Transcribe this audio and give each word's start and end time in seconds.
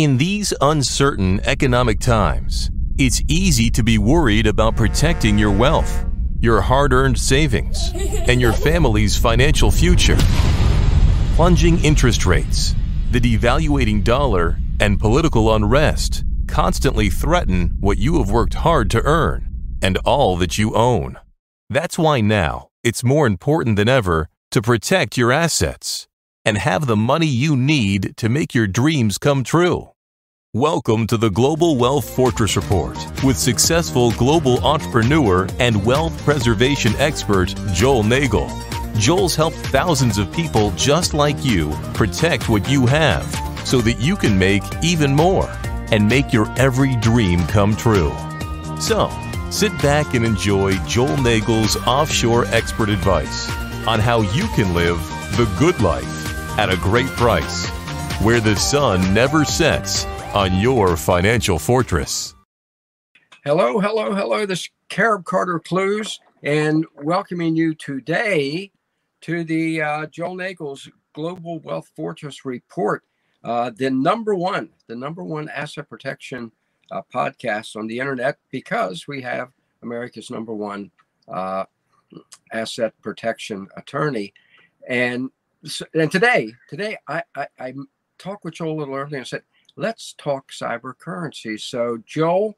In 0.00 0.16
these 0.16 0.54
uncertain 0.62 1.40
economic 1.44 2.00
times, 2.00 2.70
it's 2.96 3.20
easy 3.28 3.68
to 3.72 3.82
be 3.82 3.98
worried 3.98 4.46
about 4.46 4.74
protecting 4.74 5.36
your 5.36 5.50
wealth, 5.50 6.06
your 6.40 6.62
hard 6.62 6.94
earned 6.94 7.18
savings, 7.18 7.92
and 8.26 8.40
your 8.40 8.54
family's 8.54 9.14
financial 9.14 9.70
future. 9.70 10.16
Plunging 11.36 11.84
interest 11.84 12.24
rates, 12.24 12.74
the 13.10 13.20
devaluating 13.20 14.02
dollar, 14.02 14.56
and 14.80 14.98
political 14.98 15.54
unrest 15.54 16.24
constantly 16.48 17.10
threaten 17.10 17.76
what 17.80 17.98
you 17.98 18.16
have 18.20 18.30
worked 18.30 18.54
hard 18.54 18.90
to 18.92 19.02
earn 19.04 19.50
and 19.82 19.98
all 20.06 20.34
that 20.38 20.56
you 20.56 20.74
own. 20.74 21.18
That's 21.68 21.98
why 21.98 22.22
now 22.22 22.68
it's 22.82 23.04
more 23.04 23.26
important 23.26 23.76
than 23.76 23.90
ever 23.90 24.30
to 24.52 24.62
protect 24.62 25.18
your 25.18 25.30
assets 25.30 26.08
and 26.42 26.56
have 26.56 26.86
the 26.86 26.96
money 26.96 27.26
you 27.26 27.54
need 27.54 28.16
to 28.16 28.30
make 28.30 28.54
your 28.54 28.66
dreams 28.66 29.18
come 29.18 29.44
true. 29.44 29.89
Welcome 30.54 31.06
to 31.06 31.16
the 31.16 31.30
Global 31.30 31.76
Wealth 31.76 32.10
Fortress 32.16 32.56
Report 32.56 32.98
with 33.22 33.38
successful 33.38 34.10
global 34.10 34.58
entrepreneur 34.66 35.46
and 35.60 35.86
wealth 35.86 36.20
preservation 36.24 36.92
expert 36.96 37.54
Joel 37.72 38.02
Nagel. 38.02 38.50
Joel's 38.96 39.36
helped 39.36 39.58
thousands 39.58 40.18
of 40.18 40.32
people 40.32 40.72
just 40.72 41.14
like 41.14 41.44
you 41.44 41.70
protect 41.94 42.48
what 42.48 42.68
you 42.68 42.84
have 42.84 43.24
so 43.64 43.80
that 43.82 44.00
you 44.00 44.16
can 44.16 44.36
make 44.36 44.64
even 44.82 45.14
more 45.14 45.48
and 45.92 46.08
make 46.08 46.32
your 46.32 46.50
every 46.58 46.96
dream 46.96 47.46
come 47.46 47.76
true. 47.76 48.12
So, 48.80 49.08
sit 49.52 49.70
back 49.80 50.14
and 50.14 50.24
enjoy 50.24 50.72
Joel 50.78 51.16
Nagel's 51.18 51.76
offshore 51.86 52.46
expert 52.46 52.88
advice 52.88 53.48
on 53.86 54.00
how 54.00 54.22
you 54.22 54.48
can 54.56 54.74
live 54.74 54.98
the 55.36 55.48
good 55.60 55.80
life 55.80 56.58
at 56.58 56.72
a 56.72 56.76
great 56.78 57.06
price, 57.10 57.68
where 58.20 58.40
the 58.40 58.56
sun 58.56 59.14
never 59.14 59.44
sets 59.44 60.06
on 60.34 60.60
your 60.60 60.96
financial 60.96 61.58
fortress. 61.58 62.34
Hello, 63.44 63.80
hello, 63.80 64.14
hello. 64.14 64.46
This 64.46 64.60
is 64.60 64.70
Carib 64.88 65.24
Carter 65.24 65.58
Clews, 65.58 66.20
and 66.42 66.86
welcoming 67.02 67.56
you 67.56 67.74
today 67.74 68.70
to 69.22 69.44
the 69.44 69.82
uh, 69.82 70.06
Joel 70.06 70.36
Nagel's 70.36 70.88
Global 71.14 71.58
Wealth 71.60 71.90
Fortress 71.96 72.44
Report, 72.44 73.02
uh, 73.42 73.70
the 73.74 73.90
number 73.90 74.34
one, 74.34 74.70
the 74.86 74.94
number 74.94 75.24
one 75.24 75.48
asset 75.48 75.88
protection 75.88 76.52
uh, 76.92 77.02
podcast 77.12 77.74
on 77.74 77.86
the 77.86 77.98
internet 77.98 78.38
because 78.50 79.08
we 79.08 79.22
have 79.22 79.50
America's 79.82 80.30
number 80.30 80.54
one 80.54 80.90
uh, 81.28 81.64
asset 82.52 82.94
protection 83.02 83.66
attorney. 83.76 84.32
And 84.88 85.30
so, 85.64 85.86
and 85.94 86.10
today, 86.10 86.52
today 86.68 86.96
I, 87.08 87.22
I, 87.34 87.46
I 87.58 87.74
talked 88.18 88.44
with 88.44 88.54
Joel 88.54 88.72
a 88.72 88.78
little 88.78 88.94
earlier 88.94 89.18
and 89.18 89.26
said, 89.26 89.42
let's 89.80 90.14
talk 90.18 90.52
cyber 90.52 90.92
currency. 90.98 91.56
So, 91.56 92.02
Joel, 92.04 92.54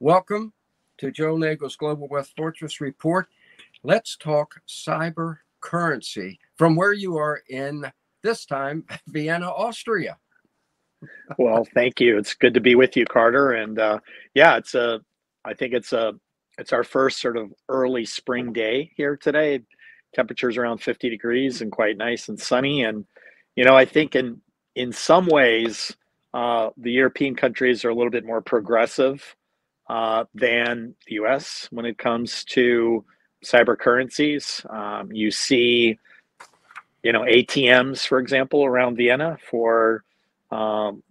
welcome 0.00 0.52
to 0.98 1.12
Joel 1.12 1.38
Nagel's 1.38 1.76
Global 1.76 2.08
Wealth 2.08 2.32
Fortress 2.36 2.80
Report. 2.80 3.28
Let's 3.84 4.16
talk 4.16 4.56
cyber 4.68 5.38
currency 5.60 6.40
from 6.56 6.74
where 6.74 6.92
you 6.92 7.16
are 7.16 7.42
in 7.48 7.84
this 8.24 8.44
time 8.44 8.84
Vienna, 9.06 9.48
Austria. 9.50 10.18
well, 11.38 11.64
thank 11.74 12.00
you. 12.00 12.18
It's 12.18 12.34
good 12.34 12.54
to 12.54 12.60
be 12.60 12.74
with 12.74 12.96
you, 12.96 13.04
Carter. 13.04 13.52
And 13.52 13.78
uh, 13.78 14.00
yeah, 14.34 14.56
it's 14.56 14.74
a. 14.74 15.00
I 15.44 15.54
think 15.54 15.74
it's 15.74 15.92
a. 15.92 16.14
It's 16.58 16.72
our 16.72 16.82
first 16.82 17.20
sort 17.20 17.36
of 17.36 17.52
early 17.68 18.04
spring 18.04 18.52
day 18.52 18.90
here 18.96 19.16
today. 19.16 19.60
Temperatures 20.12 20.56
around 20.56 20.78
50 20.78 21.08
degrees 21.08 21.60
and 21.60 21.70
quite 21.70 21.96
nice 21.96 22.28
and 22.28 22.38
sunny. 22.38 22.82
And 22.82 23.06
you 23.54 23.64
know, 23.64 23.76
I 23.76 23.84
think 23.84 24.16
in 24.16 24.40
in 24.74 24.90
some 24.90 25.26
ways, 25.26 25.94
uh, 26.34 26.70
the 26.76 26.90
European 26.90 27.36
countries 27.36 27.84
are 27.84 27.90
a 27.90 27.94
little 27.94 28.10
bit 28.10 28.26
more 28.26 28.42
progressive 28.42 29.36
uh, 29.88 30.24
than 30.34 30.96
the 31.06 31.14
U.S. 31.14 31.68
when 31.70 31.86
it 31.86 31.96
comes 31.96 32.42
to 32.46 33.04
cyber 33.44 33.78
currencies. 33.78 34.60
Um, 34.68 35.12
you 35.12 35.30
see, 35.30 35.96
you 37.04 37.12
know, 37.12 37.20
ATMs, 37.20 38.04
for 38.04 38.18
example, 38.18 38.64
around 38.64 38.96
Vienna 38.96 39.38
for, 39.48 40.02
um, 40.50 41.04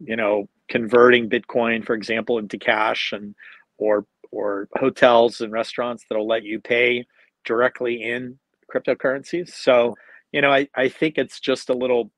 you 0.00 0.16
know, 0.16 0.48
converting 0.68 1.28
Bitcoin, 1.28 1.84
for 1.84 1.92
example, 1.94 2.38
into 2.38 2.56
cash, 2.56 3.12
and 3.12 3.34
or 3.76 4.06
or 4.30 4.68
hotels 4.76 5.42
and 5.42 5.52
restaurants 5.52 6.06
that'll 6.08 6.26
let 6.26 6.44
you 6.44 6.58
pay 6.58 7.06
directly 7.44 8.02
in 8.02 8.38
cryptocurrencies. 8.72 9.50
So, 9.50 9.98
you 10.32 10.40
know, 10.40 10.50
I, 10.50 10.66
I 10.74 10.88
think 10.88 11.18
it's 11.18 11.40
just 11.40 11.68
a 11.68 11.74
little 11.74 12.10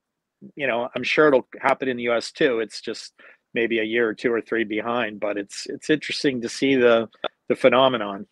you 0.57 0.67
know, 0.67 0.89
I'm 0.95 1.03
sure 1.03 1.29
it'll 1.29 1.47
happen 1.61 1.89
in 1.89 1.97
the 1.97 2.05
U.S. 2.05 2.33
too. 2.33 2.61
It's 2.61 2.81
just 2.81 3.15
maybe 3.55 3.79
a 3.79 3.85
year 3.85 4.09
or 4.09 4.15
two 4.15 4.33
or 4.33 4.41
three 4.41 4.65
behind, 4.65 5.21
but 5.21 5.37
it's 5.37 5.67
it's 5.67 5.91
interesting 5.91 6.41
to 6.43 6.49
see 6.49 6.75
the 6.75 7.09
the 7.49 7.57
phenomenon. 7.57 8.27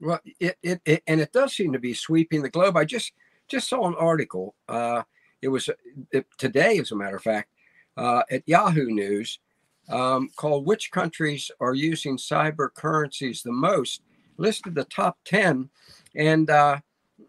Well, 0.00 0.20
it, 0.40 0.56
it, 0.62 0.80
it 0.84 1.02
and 1.06 1.20
it 1.20 1.32
does 1.32 1.54
seem 1.54 1.72
to 1.72 1.78
be 1.78 1.94
sweeping 1.94 2.42
the 2.42 2.50
globe. 2.50 2.76
I 2.76 2.84
just 2.84 3.12
just 3.48 3.68
saw 3.68 3.86
an 3.86 3.94
article. 3.98 4.54
Uh, 4.68 5.02
it 5.42 5.48
was 5.48 5.70
it, 6.12 6.26
today, 6.38 6.78
as 6.78 6.92
a 6.92 6.96
matter 6.96 7.16
of 7.16 7.22
fact, 7.22 7.50
uh, 7.96 8.22
at 8.30 8.42
Yahoo 8.46 8.86
News, 8.86 9.38
um, 9.88 10.30
called 10.36 10.66
"Which 10.66 10.90
countries 10.90 11.50
are 11.60 11.74
using 11.74 12.16
cyber 12.16 12.72
currencies 12.72 13.42
the 13.42 13.52
most?" 13.52 14.02
Listed 14.38 14.74
the 14.74 14.84
top 14.84 15.16
ten, 15.24 15.70
and 16.14 16.50
uh, 16.50 16.78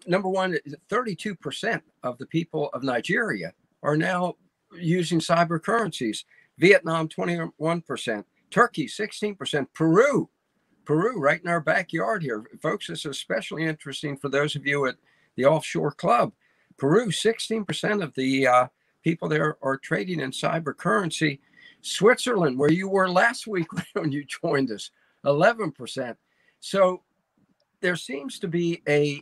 number 0.07 0.29
one, 0.29 0.57
32% 0.89 1.81
of 2.03 2.17
the 2.17 2.25
people 2.25 2.69
of 2.73 2.83
Nigeria 2.83 3.53
are 3.83 3.97
now 3.97 4.35
using 4.73 5.19
cyber 5.19 5.61
currencies. 5.61 6.25
Vietnam, 6.57 7.07
21%, 7.07 8.23
Turkey, 8.49 8.87
16%, 8.87 9.67
Peru, 9.73 10.29
Peru, 10.85 11.19
right 11.19 11.41
in 11.41 11.49
our 11.49 11.61
backyard 11.61 12.23
here. 12.23 12.45
Folks, 12.61 12.87
this 12.87 12.99
is 12.99 13.05
especially 13.05 13.65
interesting 13.65 14.17
for 14.17 14.29
those 14.29 14.55
of 14.55 14.65
you 14.65 14.87
at 14.87 14.95
the 15.35 15.45
offshore 15.45 15.91
club. 15.91 16.31
Peru, 16.77 17.07
16% 17.07 18.03
of 18.03 18.13
the 18.15 18.47
uh, 18.47 18.67
people 19.03 19.27
there 19.27 19.57
are 19.61 19.77
trading 19.77 20.19
in 20.21 20.31
cyber 20.31 20.75
currency. 20.75 21.41
Switzerland, 21.81 22.57
where 22.57 22.71
you 22.71 22.89
were 22.89 23.09
last 23.09 23.47
week 23.47 23.67
when 23.93 24.11
you 24.11 24.25
joined 24.25 24.71
us, 24.71 24.91
11%. 25.25 26.15
So 26.59 27.03
there 27.81 27.95
seems 27.95 28.39
to 28.39 28.47
be 28.47 28.81
a, 28.87 29.21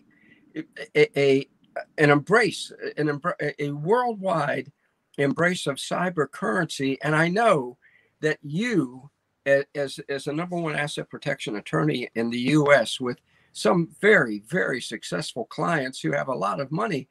a, 0.95 1.19
a 1.19 1.47
an 1.97 2.09
embrace, 2.09 2.71
an 2.97 3.21
a 3.59 3.71
worldwide 3.71 4.71
embrace 5.17 5.67
of 5.67 5.77
cyber 5.77 6.29
currency. 6.29 6.97
And 7.03 7.15
I 7.15 7.29
know 7.29 7.77
that 8.21 8.39
you, 8.41 9.09
as 9.45 9.99
as 10.09 10.27
a 10.27 10.33
number 10.33 10.55
one 10.55 10.75
asset 10.75 11.09
protection 11.09 11.55
attorney 11.57 12.09
in 12.15 12.29
the 12.29 12.39
U.S. 12.39 12.99
with 12.99 13.19
some 13.53 13.89
very 14.01 14.39
very 14.47 14.81
successful 14.81 15.45
clients 15.45 15.99
who 15.99 16.11
have 16.11 16.27
a 16.27 16.35
lot 16.35 16.59
of 16.59 16.71
money, 16.71 17.07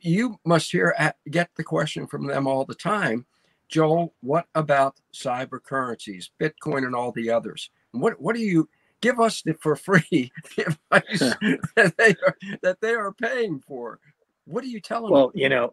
you 0.00 0.38
must 0.44 0.70
hear 0.70 0.94
get 1.30 1.50
the 1.56 1.64
question 1.64 2.06
from 2.06 2.26
them 2.26 2.46
all 2.46 2.64
the 2.64 2.74
time. 2.74 3.26
Joel, 3.68 4.14
what 4.20 4.46
about 4.54 5.00
cyber 5.14 5.62
currencies, 5.62 6.30
Bitcoin, 6.40 6.84
and 6.84 6.94
all 6.94 7.12
the 7.12 7.30
others? 7.30 7.70
What 7.92 8.20
what 8.20 8.36
do 8.36 8.42
you 8.42 8.68
give 9.00 9.20
us 9.20 9.42
the 9.42 9.54
for 9.54 9.76
free 9.76 10.32
the 10.56 10.66
advice 10.66 11.18
that 11.76 11.94
they 11.96 12.14
are 12.26 12.36
that 12.62 12.80
they 12.80 12.94
are 12.94 13.12
paying 13.12 13.60
for. 13.66 13.98
What 14.44 14.64
are 14.64 14.68
you 14.68 14.80
telling 14.80 15.12
well, 15.12 15.28
them? 15.28 15.38
you 15.38 15.48
know, 15.48 15.72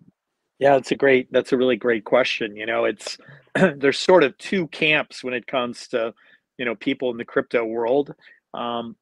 yeah, 0.60 0.76
it's 0.76 0.92
a 0.92 0.96
great 0.96 1.32
that's 1.32 1.54
a 1.54 1.58
really 1.58 1.76
great 1.76 2.04
question. 2.06 2.56
You 2.56 2.66
know, 2.66 2.86
it's 2.86 3.18
there's 3.56 4.00
sort 4.00 4.24
of 4.24 4.38
two 4.38 4.68
camps 4.68 5.24
when 5.24 5.34
it 5.34 5.48
comes 5.48 5.88
to, 5.90 6.14
you 6.58 6.66
know, 6.66 6.76
people 6.76 7.12
in 7.12 7.18
the 7.18 7.26
crypto 7.26 7.64
world. 7.64 8.14
Um, 8.54 8.96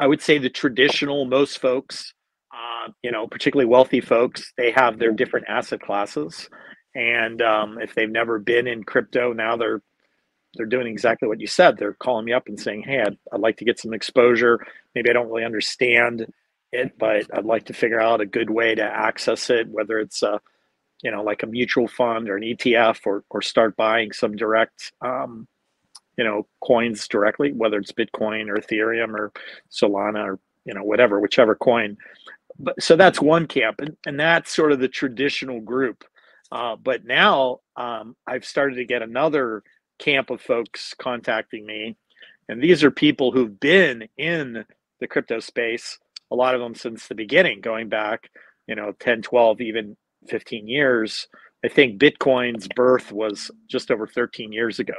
I 0.00 0.06
would 0.06 0.22
say 0.22 0.38
the 0.38 0.50
traditional 0.50 1.24
most 1.26 1.58
folks, 1.60 2.14
uh, 2.52 2.90
you 3.02 3.12
know, 3.12 3.26
particularly 3.26 3.68
wealthy 3.68 4.00
folks, 4.00 4.52
they 4.56 4.72
have 4.72 4.98
their 4.98 5.12
different 5.12 5.46
asset 5.48 5.80
classes. 5.80 6.48
And 6.94 7.40
um, 7.40 7.78
if 7.80 7.94
they've 7.94 8.10
never 8.10 8.38
been 8.38 8.66
in 8.66 8.84
crypto, 8.84 9.32
now 9.32 9.56
they're 9.56 9.82
they're 10.54 10.66
doing 10.66 10.86
exactly 10.86 11.28
what 11.28 11.40
you 11.40 11.46
said. 11.46 11.76
They're 11.76 11.94
calling 11.94 12.24
me 12.24 12.32
up 12.32 12.48
and 12.48 12.60
saying, 12.60 12.82
"Hey, 12.82 13.00
I'd, 13.00 13.16
I'd 13.32 13.40
like 13.40 13.56
to 13.58 13.64
get 13.64 13.78
some 13.80 13.94
exposure. 13.94 14.64
Maybe 14.94 15.10
I 15.10 15.12
don't 15.12 15.28
really 15.28 15.44
understand 15.44 16.26
it, 16.72 16.98
but 16.98 17.26
I'd 17.32 17.44
like 17.44 17.66
to 17.66 17.72
figure 17.74 18.00
out 18.00 18.20
a 18.20 18.26
good 18.26 18.50
way 18.50 18.74
to 18.74 18.82
access 18.82 19.50
it, 19.50 19.68
whether 19.68 19.98
it's 19.98 20.22
a, 20.22 20.40
you 21.02 21.10
know, 21.10 21.22
like 21.22 21.42
a 21.42 21.46
mutual 21.46 21.88
fund 21.88 22.28
or 22.28 22.36
an 22.36 22.42
ETF, 22.42 23.00
or 23.06 23.24
or 23.30 23.42
start 23.42 23.76
buying 23.76 24.12
some 24.12 24.36
direct, 24.36 24.92
um, 25.00 25.48
you 26.18 26.24
know, 26.24 26.46
coins 26.62 27.08
directly, 27.08 27.52
whether 27.52 27.78
it's 27.78 27.92
Bitcoin 27.92 28.48
or 28.48 28.56
Ethereum 28.56 29.14
or 29.14 29.32
Solana 29.70 30.24
or 30.24 30.38
you 30.64 30.74
know 30.74 30.84
whatever, 30.84 31.20
whichever 31.20 31.54
coin." 31.54 31.96
But 32.58 32.82
so 32.82 32.96
that's 32.96 33.20
one 33.20 33.46
camp, 33.46 33.80
and, 33.80 33.96
and 34.06 34.20
that's 34.20 34.54
sort 34.54 34.72
of 34.72 34.80
the 34.80 34.88
traditional 34.88 35.60
group. 35.60 36.04
Uh, 36.50 36.76
but 36.76 37.04
now 37.06 37.60
um, 37.76 38.14
I've 38.26 38.44
started 38.44 38.76
to 38.76 38.84
get 38.84 39.00
another 39.00 39.62
camp 40.02 40.30
of 40.30 40.42
folks 40.42 40.94
contacting 40.98 41.66
me. 41.66 41.96
And 42.48 42.62
these 42.62 42.84
are 42.84 42.92
people 42.92 43.32
who've 43.32 43.60
been 43.60 44.08
in 44.18 44.64
the 45.00 45.08
crypto 45.08 45.40
space, 45.40 45.98
a 46.32 46.36
lot 46.36 46.54
of 46.56 46.62
them 46.62 46.74
since 46.76 47.08
the 47.08 47.16
beginning, 47.16 47.62
going 47.62 47.88
back, 47.90 48.30
you 48.68 48.76
know, 48.76 48.92
10, 49.00 49.22
12, 49.22 49.60
even 49.62 49.96
15 50.28 50.68
years, 50.68 51.28
I 51.64 51.68
think 51.68 52.00
Bitcoin's 52.00 52.68
birth 52.68 53.12
was 53.12 53.50
just 53.68 53.90
over 53.92 54.06
13 54.08 54.52
years 54.52 54.80
ago. 54.80 54.94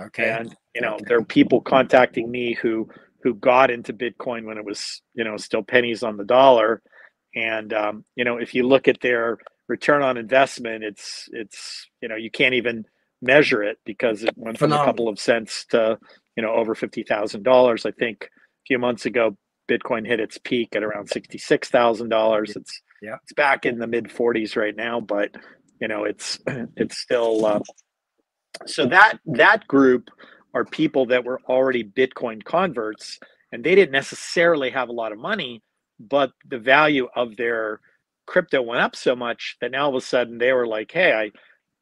Okay. 0.00 0.40
And 0.40 0.54
you 0.74 0.82
know, 0.82 1.00
Okay. 1.00 1.04
there 1.08 1.18
are 1.18 1.24
people 1.24 1.60
contacting 1.62 2.30
me 2.30 2.54
who 2.54 2.88
who 3.22 3.34
got 3.34 3.70
into 3.70 3.92
Bitcoin 3.94 4.44
when 4.46 4.58
it 4.58 4.64
was 4.66 5.02
you 5.14 5.24
know 5.24 5.36
still 5.38 5.62
pennies 5.64 6.02
on 6.04 6.16
the 6.18 6.24
dollar, 6.24 6.82
and 7.36 7.72
um, 7.74 8.04
you 8.16 8.24
know 8.24 8.38
if 8.38 8.54
you 8.54 8.66
look 8.66 8.88
at 8.88 9.00
their 9.02 9.38
return 9.68 10.02
on 10.02 10.18
investment, 10.18 10.84
it's 10.84 11.28
it's 11.32 11.88
you 12.02 12.08
know 12.08 12.16
you 12.16 12.30
can't 12.30 12.54
even 12.54 12.84
measure 13.22 13.62
it 13.62 13.78
because 13.86 14.24
it 14.24 14.34
went 14.36 14.58
from 14.58 14.72
a 14.72 14.78
couple 14.84 15.08
of 15.08 15.18
cents 15.20 15.66
to 15.70 15.98
you 16.36 16.42
know 16.42 16.52
over 16.52 16.74
fifty 16.74 17.04
thousand 17.04 17.44
dollars. 17.44 17.86
I 17.86 17.92
think 17.92 18.24
a 18.24 18.64
few 18.68 18.78
months 18.78 19.06
ago, 19.06 19.36
Bitcoin 19.70 20.06
hit 20.06 20.20
its 20.20 20.38
peak 20.38 20.76
at 20.76 20.84
around 20.84 21.08
sixty 21.08 21.38
six 21.38 21.70
thousand 21.70 22.10
dollars. 22.10 22.56
It's 22.56 22.82
Yeah. 23.02 23.16
it's 23.22 23.32
back 23.34 23.66
in 23.66 23.78
the 23.78 23.86
mid 23.88 24.12
forties 24.12 24.56
right 24.56 24.76
now, 24.76 25.00
but 25.00 25.30
you 25.80 25.88
know 25.88 26.04
it's 26.04 26.40
it's 26.76 26.98
still. 26.98 27.46
Uh, 27.46 27.60
so 28.66 28.86
that 28.86 29.18
that 29.26 29.66
group 29.66 30.10
are 30.54 30.64
people 30.64 31.06
that 31.06 31.24
were 31.24 31.40
already 31.48 31.84
Bitcoin 31.84 32.42
converts, 32.44 33.18
and 33.52 33.64
they 33.64 33.74
didn't 33.74 33.92
necessarily 33.92 34.70
have 34.70 34.88
a 34.88 34.92
lot 34.92 35.12
of 35.12 35.18
money, 35.18 35.62
but 36.00 36.32
the 36.48 36.58
value 36.58 37.08
of 37.16 37.36
their 37.36 37.80
crypto 38.26 38.62
went 38.62 38.82
up 38.82 38.94
so 38.96 39.16
much 39.16 39.56
that 39.60 39.70
now 39.72 39.84
all 39.84 39.96
of 39.96 40.02
a 40.02 40.06
sudden 40.06 40.38
they 40.38 40.52
were 40.52 40.66
like, 40.66 40.92
"Hey, 40.92 41.12
I, 41.12 41.30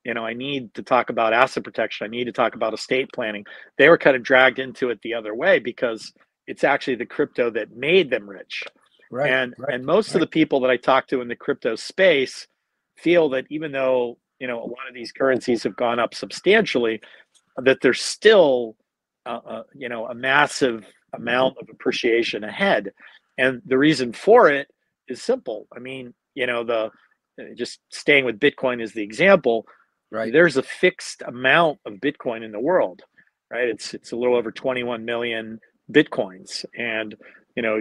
you 0.04 0.14
know, 0.14 0.24
I 0.24 0.32
need 0.32 0.72
to 0.74 0.82
talk 0.82 1.10
about 1.10 1.32
asset 1.32 1.64
protection. 1.64 2.06
I 2.06 2.08
need 2.08 2.24
to 2.24 2.32
talk 2.32 2.54
about 2.54 2.74
estate 2.74 3.10
planning." 3.12 3.44
They 3.78 3.88
were 3.88 3.98
kind 3.98 4.16
of 4.16 4.22
dragged 4.22 4.58
into 4.58 4.90
it 4.90 5.00
the 5.02 5.14
other 5.14 5.34
way 5.34 5.58
because 5.58 6.12
it's 6.46 6.64
actually 6.64 6.96
the 6.96 7.06
crypto 7.06 7.50
that 7.50 7.76
made 7.76 8.10
them 8.10 8.28
rich 8.28 8.64
right. 9.10 9.30
and 9.30 9.54
right, 9.58 9.74
and 9.74 9.84
most 9.84 10.14
of 10.14 10.20
the 10.20 10.26
people 10.26 10.60
that 10.60 10.70
I 10.70 10.76
talk 10.76 11.06
to 11.08 11.20
in 11.20 11.28
the 11.28 11.36
crypto 11.36 11.76
space 11.76 12.46
feel 12.96 13.28
that 13.30 13.46
even 13.50 13.72
though 13.72 14.18
you 14.38 14.46
know 14.46 14.58
a 14.58 14.66
lot 14.66 14.88
of 14.88 14.94
these 14.94 15.12
currencies 15.12 15.62
have 15.64 15.76
gone 15.76 15.98
up 15.98 16.14
substantially, 16.14 17.00
that 17.56 17.78
there's 17.82 18.00
still 18.00 18.76
uh, 19.26 19.40
uh, 19.46 19.62
you 19.74 19.88
know 19.88 20.06
a 20.06 20.14
massive 20.14 20.86
amount 21.14 21.56
of 21.60 21.68
appreciation 21.70 22.44
ahead, 22.44 22.92
and 23.38 23.60
the 23.66 23.78
reason 23.78 24.12
for 24.12 24.48
it 24.48 24.68
is 25.08 25.22
simple. 25.22 25.66
I 25.74 25.80
mean, 25.80 26.14
you 26.34 26.46
know, 26.46 26.64
the 26.64 26.90
just 27.56 27.80
staying 27.90 28.24
with 28.24 28.38
Bitcoin 28.38 28.82
as 28.82 28.92
the 28.92 29.02
example, 29.02 29.66
right. 30.10 30.32
there's 30.32 30.56
a 30.56 30.62
fixed 30.62 31.22
amount 31.26 31.78
of 31.86 31.94
Bitcoin 31.94 32.44
in 32.44 32.52
the 32.52 32.60
world, 32.60 33.02
right? 33.50 33.68
It's 33.68 33.94
it's 33.94 34.12
a 34.12 34.16
little 34.16 34.36
over 34.36 34.50
21 34.50 35.04
million 35.04 35.60
bitcoins, 35.92 36.64
and 36.76 37.14
you 37.56 37.62
know 37.62 37.78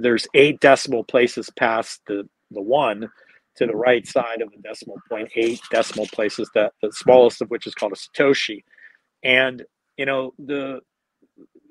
there's 0.00 0.26
eight 0.34 0.60
decimal 0.60 1.04
places 1.04 1.50
past 1.58 2.00
the 2.06 2.28
the 2.50 2.62
one 2.62 3.08
to 3.56 3.66
the 3.66 3.76
right 3.76 4.06
side 4.06 4.42
of 4.42 4.50
the 4.50 4.58
decimal 4.62 4.96
point, 5.08 5.30
eight 5.36 5.60
decimal 5.70 6.06
places. 6.08 6.50
That 6.54 6.72
the 6.82 6.92
smallest 6.92 7.42
of 7.42 7.48
which 7.50 7.66
is 7.66 7.74
called 7.74 7.92
a 7.92 7.96
satoshi, 7.96 8.62
and 9.22 9.62
you 9.96 10.06
know 10.06 10.32
the 10.38 10.80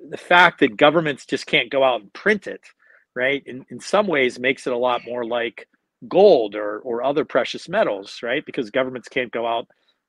the 0.09 0.17
fact 0.17 0.59
that 0.59 0.77
governments 0.77 1.25
just 1.25 1.45
can't 1.45 1.71
go 1.71 1.83
out 1.83 2.01
and 2.01 2.11
print 2.13 2.47
it, 2.47 2.61
right? 3.15 3.43
In 3.45 3.65
in 3.69 3.79
some 3.79 4.07
ways 4.07 4.39
makes 4.39 4.67
it 4.67 4.73
a 4.73 4.77
lot 4.77 5.01
more 5.05 5.25
like 5.25 5.67
gold 6.07 6.55
or 6.55 6.79
or 6.79 7.03
other 7.03 7.25
precious 7.25 7.69
metals, 7.69 8.19
right? 8.23 8.45
Because 8.45 8.69
governments 8.71 9.07
can't 9.09 9.31
go 9.31 9.47
out 9.47 9.67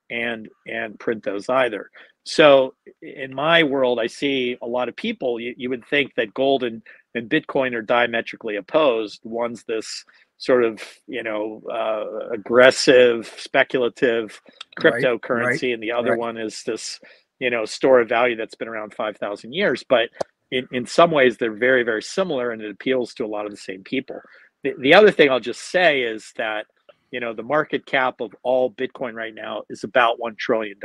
and 0.09 0.49
and 0.67 0.99
print 0.99 1.23
those 1.23 1.49
either. 1.49 1.89
So 2.25 2.73
in 3.01 3.33
my 3.33 3.63
world, 3.63 3.99
I 3.99 4.07
see 4.07 4.57
a 4.61 4.67
lot 4.67 4.89
of 4.89 4.95
people. 4.95 5.39
You, 5.39 5.53
you 5.57 5.69
would 5.69 5.85
think 5.85 6.15
that 6.15 6.33
gold 6.33 6.63
and, 6.63 6.81
and 7.13 7.29
Bitcoin 7.29 7.73
are 7.75 7.83
diametrically 7.83 8.55
opposed. 8.55 9.21
One's 9.23 9.63
this 9.63 10.03
sort 10.37 10.63
of 10.63 10.81
you 11.07 11.23
know 11.23 11.61
uh, 11.71 12.29
aggressive, 12.33 13.33
speculative 13.37 14.41
Right, 14.83 15.03
cryptocurrency, 15.03 15.73
and 15.73 15.81
the 15.81 15.91
other 15.91 16.11
right. 16.11 16.19
one 16.19 16.37
is 16.37 16.63
this 16.63 16.99
you 17.39 17.49
know 17.49 17.65
store 17.65 18.01
of 18.01 18.09
value 18.09 18.35
that's 18.35 18.55
been 18.55 18.67
around 18.67 18.93
five 18.93 19.17
thousand 19.17 19.53
years. 19.53 19.83
But 19.87 20.09
in, 20.51 20.67
in 20.71 20.85
some 20.85 21.11
ways, 21.11 21.37
they're 21.37 21.53
very 21.53 21.83
very 21.83 22.03
similar, 22.03 22.51
and 22.51 22.61
it 22.61 22.71
appeals 22.71 23.13
to 23.15 23.25
a 23.25 23.27
lot 23.27 23.45
of 23.45 23.51
the 23.51 23.57
same 23.57 23.83
people. 23.83 24.19
The, 24.65 24.73
the 24.79 24.95
other 24.95 25.11
thing 25.11 25.29
I'll 25.29 25.39
just 25.39 25.71
say 25.71 26.01
is 26.01 26.33
that 26.37 26.65
you 27.11 27.19
know 27.19 27.33
the 27.33 27.43
market 27.43 27.85
cap 27.85 28.19
of 28.19 28.35
all 28.41 28.71
bitcoin 28.71 29.13
right 29.13 29.33
now 29.35 29.61
is 29.69 29.83
about 29.83 30.19
$1 30.19 30.37
trillion 30.39 30.79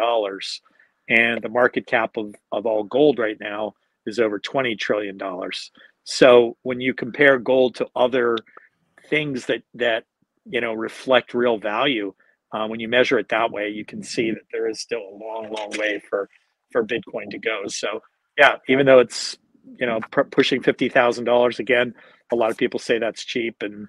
and 1.09 1.43
the 1.43 1.49
market 1.49 1.87
cap 1.87 2.19
of, 2.19 2.35
of 2.53 2.67
all 2.67 2.85
gold 2.85 3.19
right 3.19 3.39
now 3.41 3.73
is 4.07 4.21
over 4.21 4.39
$20 4.39 4.79
trillion. 4.79 5.19
So 6.05 6.59
when 6.63 6.83
you 6.83 6.93
compare 6.93 7.39
gold 7.39 7.77
to 7.77 7.89
other 7.97 8.37
things 9.09 9.47
that 9.47 9.63
that 9.75 10.05
you 10.45 10.61
know 10.61 10.75
reflect 10.75 11.33
real 11.33 11.57
value 11.59 12.13
uh, 12.53 12.67
when 12.67 12.81
you 12.81 12.89
measure 12.89 13.19
it 13.19 13.31
that 13.31 13.51
way 13.51 13.71
you 13.71 13.85
can 13.85 14.03
see 14.03 14.31
that 14.31 14.45
there 14.53 14.69
is 14.69 14.81
still 14.81 15.01
a 15.01 15.17
long 15.17 15.51
long 15.53 15.71
way 15.79 16.03
for 16.11 16.29
for 16.71 16.85
bitcoin 16.85 17.31
to 17.31 17.39
go. 17.39 17.63
So 17.69 18.03
yeah 18.39 18.57
even 18.69 18.85
though 18.85 18.99
it's 18.99 19.39
you 19.79 19.87
know 19.87 20.01
pr- 20.11 20.23
pushing 20.23 20.61
$50000 20.63 21.59
again 21.59 21.95
a 22.33 22.37
lot 22.37 22.51
of 22.51 22.57
people 22.59 22.81
say 22.81 22.99
that's 22.99 23.25
cheap 23.25 23.57
and 23.63 23.89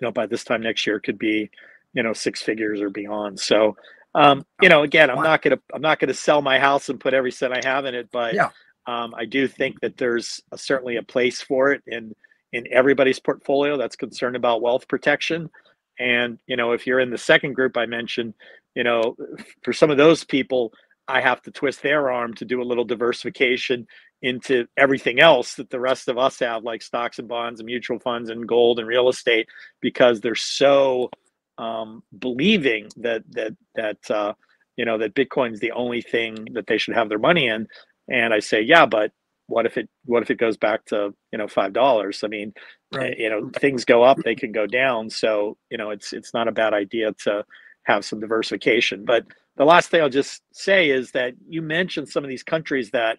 you 0.00 0.06
know 0.06 0.12
by 0.12 0.26
this 0.26 0.44
time 0.44 0.62
next 0.62 0.86
year 0.86 0.96
it 0.96 1.02
could 1.02 1.18
be 1.18 1.50
you 1.94 2.02
know 2.02 2.12
six 2.12 2.42
figures 2.42 2.80
or 2.82 2.90
beyond 2.90 3.40
so 3.40 3.76
um 4.14 4.44
you 4.62 4.68
know 4.68 4.82
again 4.82 5.10
i'm 5.10 5.16
Wow. 5.18 5.24
not 5.24 5.42
gonna 5.42 5.58
i'm 5.74 5.82
not 5.82 6.00
gonna 6.00 6.14
sell 6.14 6.42
my 6.42 6.58
house 6.58 6.88
and 6.88 7.00
put 7.00 7.14
every 7.14 7.32
cent 7.32 7.54
i 7.54 7.60
have 7.68 7.84
in 7.86 7.94
it 7.96 8.08
but 8.12 8.34
Yeah. 8.34 8.50
um 8.86 9.14
i 9.16 9.24
do 9.24 9.48
think 9.48 9.80
that 9.80 9.96
there's 9.96 10.42
a, 10.52 10.58
certainly 10.58 10.96
a 10.96 11.02
place 11.02 11.42
for 11.42 11.72
it 11.72 11.82
in 11.86 12.14
in 12.52 12.66
everybody's 12.72 13.20
portfolio 13.20 13.76
that's 13.78 13.96
concerned 13.96 14.36
about 14.36 14.62
wealth 14.62 14.88
protection 14.88 15.50
and 15.98 16.38
you 16.46 16.56
know 16.56 16.72
if 16.72 16.86
you're 16.86 17.00
in 17.00 17.10
the 17.10 17.18
second 17.18 17.54
group 17.54 17.76
i 17.76 17.86
mentioned 17.86 18.34
you 18.74 18.84
know 18.84 19.16
for 19.64 19.72
some 19.72 19.90
of 19.90 19.96
those 19.98 20.24
people 20.24 20.72
i 21.08 21.20
have 21.20 21.42
to 21.42 21.50
twist 21.52 21.82
their 21.82 22.10
arm 22.10 22.34
to 22.34 22.44
do 22.44 22.62
a 22.62 22.64
little 22.64 22.84
diversification 22.84 23.86
into 24.26 24.66
everything 24.76 25.20
else 25.20 25.54
that 25.54 25.70
the 25.70 25.80
rest 25.80 26.08
of 26.08 26.18
us 26.18 26.38
have, 26.40 26.64
like 26.64 26.82
stocks 26.82 27.18
and 27.18 27.28
bonds 27.28 27.60
and 27.60 27.66
mutual 27.66 27.98
funds 28.00 28.30
and 28.30 28.48
gold 28.48 28.78
and 28.78 28.88
real 28.88 29.08
estate, 29.08 29.48
because 29.80 30.20
they're 30.20 30.34
so 30.34 31.10
um, 31.58 32.02
believing 32.18 32.88
that 32.96 33.22
that 33.30 33.52
that 33.76 34.10
uh, 34.10 34.34
you 34.76 34.84
know 34.84 34.98
that 34.98 35.14
Bitcoin's 35.14 35.60
the 35.60 35.72
only 35.72 36.02
thing 36.02 36.48
that 36.54 36.66
they 36.66 36.78
should 36.78 36.94
have 36.94 37.08
their 37.08 37.18
money 37.18 37.46
in. 37.48 37.66
And 38.08 38.34
I 38.34 38.40
say, 38.40 38.60
yeah, 38.62 38.86
but 38.86 39.12
what 39.48 39.66
if 39.66 39.76
it 39.78 39.88
what 40.04 40.22
if 40.22 40.30
it 40.30 40.38
goes 40.38 40.56
back 40.56 40.84
to 40.86 41.14
you 41.32 41.38
know 41.38 41.48
five 41.48 41.72
dollars? 41.72 42.22
I 42.24 42.28
mean, 42.28 42.52
Right. 42.92 43.18
you 43.18 43.28
know, 43.30 43.50
things 43.58 43.84
go 43.84 44.02
up, 44.04 44.18
they 44.24 44.34
can 44.36 44.52
go 44.52 44.66
down. 44.66 45.10
So 45.10 45.56
you 45.70 45.78
know, 45.78 45.90
it's 45.90 46.12
it's 46.12 46.34
not 46.34 46.48
a 46.48 46.52
bad 46.52 46.74
idea 46.74 47.12
to 47.24 47.44
have 47.84 48.04
some 48.04 48.20
diversification. 48.20 49.04
But 49.04 49.26
the 49.56 49.64
last 49.64 49.90
thing 49.90 50.02
I'll 50.02 50.08
just 50.10 50.42
say 50.52 50.90
is 50.90 51.12
that 51.12 51.34
you 51.48 51.62
mentioned 51.62 52.08
some 52.08 52.24
of 52.24 52.28
these 52.30 52.42
countries 52.42 52.90
that 52.90 53.18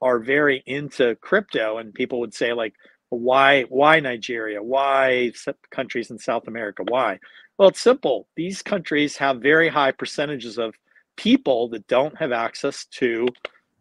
are 0.00 0.18
very 0.18 0.62
into 0.66 1.14
crypto 1.16 1.78
and 1.78 1.92
people 1.94 2.20
would 2.20 2.34
say 2.34 2.52
like 2.52 2.74
why 3.10 3.62
why 3.64 4.00
nigeria? 4.00 4.62
Why 4.62 5.32
countries 5.70 6.10
in 6.10 6.18
south 6.18 6.46
america? 6.46 6.82
Why? 6.88 7.18
Well 7.58 7.68
it's 7.68 7.80
simple. 7.80 8.28
These 8.36 8.62
countries 8.62 9.16
have 9.16 9.40
very 9.40 9.68
high 9.68 9.92
percentages 9.92 10.58
of 10.58 10.74
people 11.16 11.68
that 11.70 11.86
don't 11.88 12.16
have 12.18 12.32
access 12.32 12.84
to 12.86 13.26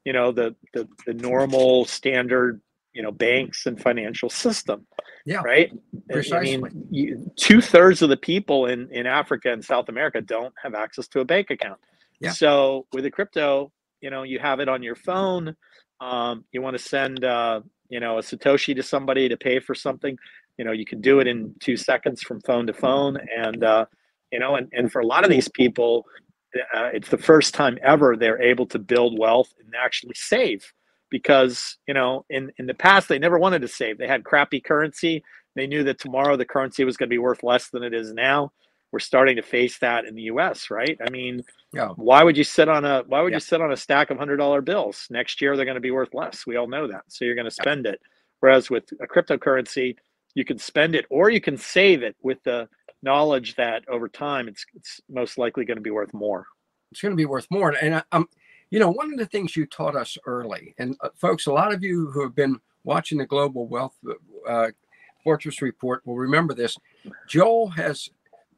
you 0.06 0.14
know 0.14 0.32
the 0.32 0.56
the, 0.74 0.88
the 1.06 1.14
normal 1.14 1.86
standard 1.86 2.62
you 2.94 3.04
know 3.04 3.12
banks 3.12 3.66
and 3.68 3.80
financial 3.80 4.30
system 4.30 4.88
Yeah, 5.26 5.42
right? 5.44 5.72
Precisely. 6.10 6.56
i 6.56 6.58
mean 6.58 7.32
two-thirds 7.36 8.02
of 8.02 8.10
the 8.10 8.18
people 8.18 8.66
in 8.68 8.90
in 8.92 9.06
africa 9.06 9.52
and 9.52 9.64
south 9.64 9.90
america 9.90 10.20
don't 10.22 10.54
have 10.64 10.74
access 10.74 11.08
to 11.10 11.20
a 11.20 11.26
bank 11.26 11.52
account. 11.52 11.80
Yeah. 12.22 12.32
so 12.32 12.88
with 12.94 13.06
a 13.06 13.12
crypto 13.12 13.72
you 14.02 14.10
know 14.10 14.24
you 14.24 14.40
have 14.40 14.60
it 14.60 14.70
on 14.70 14.82
your 14.82 14.96
phone 14.96 15.56
um, 16.00 16.46
you 16.52 16.62
want 16.62 16.78
to 16.78 16.84
send 16.84 17.24
uh, 17.24 17.62
you 17.90 18.00
know 18.00 18.18
a 18.18 18.22
satoshi 18.22 18.76
to 18.76 18.84
somebody 18.84 19.30
to 19.30 19.38
pay 19.38 19.60
for 19.60 19.76
something 19.76 20.18
you 20.58 20.66
know 20.66 20.72
you 20.72 20.86
can 20.86 21.02
do 21.02 21.20
it 21.20 21.28
in 21.28 21.54
two 21.60 21.78
seconds 21.78 22.22
from 22.22 22.42
phone 22.42 22.68
to 22.68 22.74
phone. 22.74 23.18
And 23.38 23.64
uh, 23.64 23.86
you 24.32 24.40
know 24.40 24.56
and, 24.56 24.70
and 24.74 24.92
for 24.92 25.00
a 25.00 25.06
lot 25.06 25.24
of 25.24 25.30
these 25.30 25.48
people 25.48 26.06
uh, 26.74 26.90
it's 26.94 27.10
the 27.10 27.18
first 27.18 27.54
time 27.54 27.78
ever 27.82 28.16
they're 28.16 28.42
able 28.42 28.66
to 28.68 28.80
build 28.80 29.18
wealth 29.20 29.54
and 29.64 29.74
actually 29.76 30.16
save. 30.16 30.74
Because 31.10 31.78
you 31.88 31.94
know 31.94 32.26
in 32.30 32.52
in 32.58 32.66
the 32.66 32.74
past 32.74 33.08
they 33.08 33.20
never 33.20 33.40
wanted 33.40 33.62
to 33.62 33.68
save. 33.68 33.98
They 33.98 34.08
had 34.08 34.26
crappy 34.26 34.60
currency. 34.60 35.24
They 35.56 35.68
knew 35.68 35.84
that 35.86 36.00
tomorrow 36.00 36.36
the 36.36 36.46
currency 36.46 36.84
was 36.84 36.98
going 36.98 37.08
to 37.08 37.14
be 37.14 37.18
worth 37.18 37.44
less 37.44 37.70
than 37.70 37.84
it 37.84 37.94
is 37.94 38.14
now. 38.14 38.52
We're 38.92 39.00
starting 39.00 39.38
to 39.38 39.42
face 39.42 39.80
that 39.80 40.06
in 40.06 40.16
the 40.16 40.24
us 40.24 40.70
right? 40.70 40.98
I 41.06 41.10
mean 41.10 41.44
Yeah. 41.74 41.90
why 41.96 42.24
would 42.24 42.38
you 42.38 42.44
sit 42.44 42.70
on 42.70 42.86
a 42.86 43.04
why 43.08 43.22
would 43.22 43.32
Yeah. 43.34 43.38
you 43.38 43.42
sit 43.42 43.62
on 43.62 43.72
a 43.72 43.78
stack 43.78 44.10
of 44.10 44.18
hundred 44.18 44.38
dollar 44.38 44.62
bills 44.62 45.08
next 45.10 45.42
year 45.42 45.56
they're 45.56 45.66
going 45.66 45.76
to 45.76 45.82
be 45.82 45.92
worth 45.92 46.14
less 46.14 46.46
we 46.48 46.56
all 46.56 46.68
know 46.68 46.88
that 46.88 47.04
so 47.08 47.26
you're 47.26 47.36
going 47.36 47.46
to 47.46 47.52
spend 47.52 47.86
it 47.86 48.00
whereas 48.40 48.70
with 48.70 48.86
a 49.02 49.08
cryptocurrency 49.08 49.96
you 50.36 50.46
can 50.46 50.58
spend 50.58 50.96
it 50.96 51.06
or 51.10 51.30
you 51.30 51.42
can 51.42 51.58
save 51.58 52.04
it 52.04 52.16
with 52.22 52.42
the 52.44 52.68
knowledge 53.04 53.56
that 53.56 53.84
over 53.90 54.08
time 54.08 54.48
it's 54.48 54.66
it's 54.76 55.02
most 55.10 55.38
likely 55.38 55.66
going 55.66 55.78
to 55.78 55.82
be 55.82 55.92
worth 55.92 56.14
more 56.14 56.48
it's 56.92 57.02
going 57.02 57.12
to 57.12 57.18
be 57.18 57.26
worth 57.26 57.48
more. 57.52 57.72
And 57.82 57.96
I, 57.96 58.04
I'm, 58.12 58.28
you 58.70 58.80
know, 58.80 58.90
one 58.92 59.12
of 59.12 59.20
the 59.20 59.26
things 59.26 59.56
you 59.56 59.66
taught 59.66 59.96
us 59.96 60.18
early, 60.26 60.74
and 60.78 60.96
uh, 61.02 61.10
folks, 61.16 61.46
a 61.48 61.52
lot 61.52 61.74
of 61.74 61.84
you 61.84 62.12
who 62.12 62.22
have 62.24 62.36
been 62.36 62.60
watching 62.84 63.18
the 63.18 63.26
Global 63.26 63.68
Wealth 63.68 63.96
uh, 64.48 64.70
Fortress 65.24 65.62
Report 65.62 66.06
will 66.06 66.18
remember 66.18 66.54
this. 66.54 66.78
Joel 67.28 67.70
has 67.70 68.10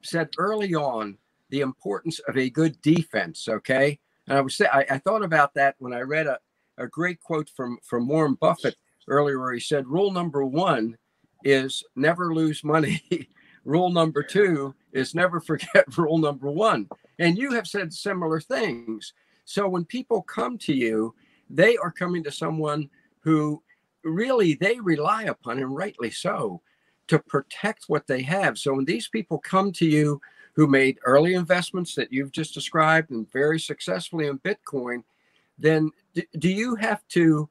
said 0.04 0.30
early 0.38 0.76
on 0.76 1.18
the 1.50 1.62
importance 1.62 2.20
of 2.28 2.38
a 2.38 2.50
good 2.50 2.82
defense. 2.82 3.48
Okay, 3.48 4.00
and 4.28 4.38
I 4.38 4.42
was 4.42 4.60
I, 4.62 4.86
I 4.90 4.98
thought 5.00 5.24
about 5.24 5.54
that 5.56 5.76
when 5.80 5.94
I 5.94 6.02
read 6.02 6.28
a, 6.28 6.40
a 6.78 6.88
great 6.88 7.20
quote 7.20 7.50
from 7.50 7.78
from 7.84 8.08
Warren 8.08 8.36
Buffett 8.36 8.76
earlier, 9.08 9.40
where 9.40 9.54
he 9.54 9.60
said, 9.60 9.88
"Rule 9.88 10.12
number 10.12 10.46
one 10.46 10.98
is 11.44 11.84
never 11.96 12.34
lose 12.34 12.64
money. 12.64 13.02
rule 13.66 13.90
number 13.90 14.24
two 14.24 14.74
is 14.94 15.14
never 15.14 15.40
forget 15.40 15.98
rule 15.98 16.18
number 16.18 16.50
one." 16.50 16.88
And 17.18 17.38
you 17.38 17.52
have 17.52 17.68
said 17.68 17.94
similar 17.94 18.40
things. 18.40 19.14
So 19.46 19.68
when 19.68 19.84
people 19.84 20.22
come 20.22 20.58
to 20.60 20.74
you, 20.74 21.16
they 21.50 21.76
are 21.78 21.92
coming 21.92 22.24
to 22.24 22.32
someone 22.32 22.90
who 23.22 23.62
really 24.04 24.54
they 24.54 24.80
rely 24.80 25.24
upon, 25.24 25.58
and 25.58 25.76
rightly 25.76 26.12
so, 26.12 26.62
to 27.08 27.20
protect 27.20 27.86
what 27.88 28.08
they 28.08 28.22
have. 28.22 28.58
So 28.58 28.76
when 28.76 28.86
these 28.86 29.08
people 29.08 29.40
come 29.40 29.72
to 29.74 29.86
you 29.86 30.22
who 30.60 30.68
made 30.68 31.00
early 31.06 31.36
investments 31.36 31.96
that 31.96 32.12
you've 32.12 32.34
just 32.34 32.54
described 32.54 33.12
and 33.12 33.32
very 33.32 33.58
successfully 33.58 34.28
in 34.28 34.38
Bitcoin, 34.40 35.02
then 35.58 35.90
do 36.38 36.50
you 36.50 36.76
have 36.76 37.02
to? 37.08 37.48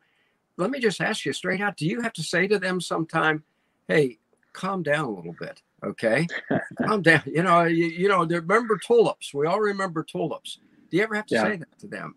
Let 0.59 0.69
me 0.69 0.79
just 0.79 1.01
ask 1.01 1.25
you 1.25 1.33
straight 1.33 1.63
out: 1.63 1.79
Do 1.79 1.87
you 1.87 2.03
have 2.03 2.13
to 2.13 2.23
say 2.23 2.47
to 2.47 2.59
them 2.59 2.83
sometime, 2.83 3.45
"Hey, 3.87 4.19
calm 4.53 4.83
down 4.83 5.07
a 5.07 5.11
little 5.11 5.35
bit"? 5.41 5.63
Okay, 5.83 6.27
calm 6.87 7.01
down. 7.01 7.23
You 7.25 7.45
know, 7.45 7.63
you, 7.63 7.87
you 7.87 8.09
know. 8.09 8.27
Remember 8.27 8.77
tulips. 8.77 9.33
We 9.33 9.47
all 9.47 9.61
remember 9.61 10.05
tulips. 10.05 10.59
Do 10.91 10.99
you 10.99 11.03
ever 11.03 11.15
have 11.15 11.27
to 11.29 11.35
yeah. 11.35 11.45
say 11.45 11.57
that 11.57 11.79
to 11.79 11.87
them? 11.87 12.15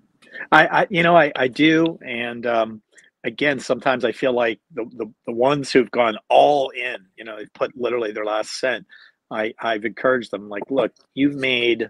I, 0.51 0.67
I, 0.67 0.87
you 0.89 1.03
know, 1.03 1.15
I, 1.15 1.31
I 1.37 1.47
do, 1.47 1.99
and 2.05 2.45
um, 2.45 2.81
again, 3.23 3.61
sometimes 3.61 4.03
I 4.03 4.11
feel 4.11 4.33
like 4.33 4.59
the, 4.73 4.83
the, 4.97 5.09
the 5.25 5.31
ones 5.31 5.71
who've 5.71 5.91
gone 5.91 6.17
all 6.29 6.69
in, 6.71 6.97
you 7.15 7.23
know, 7.23 7.37
they've 7.37 7.53
put 7.53 7.77
literally 7.77 8.11
their 8.11 8.25
last 8.25 8.59
cent. 8.59 8.85
I, 9.31 9.53
I've 9.59 9.85
encouraged 9.85 10.31
them, 10.31 10.49
like, 10.49 10.63
look, 10.69 10.91
you've 11.13 11.35
made, 11.35 11.89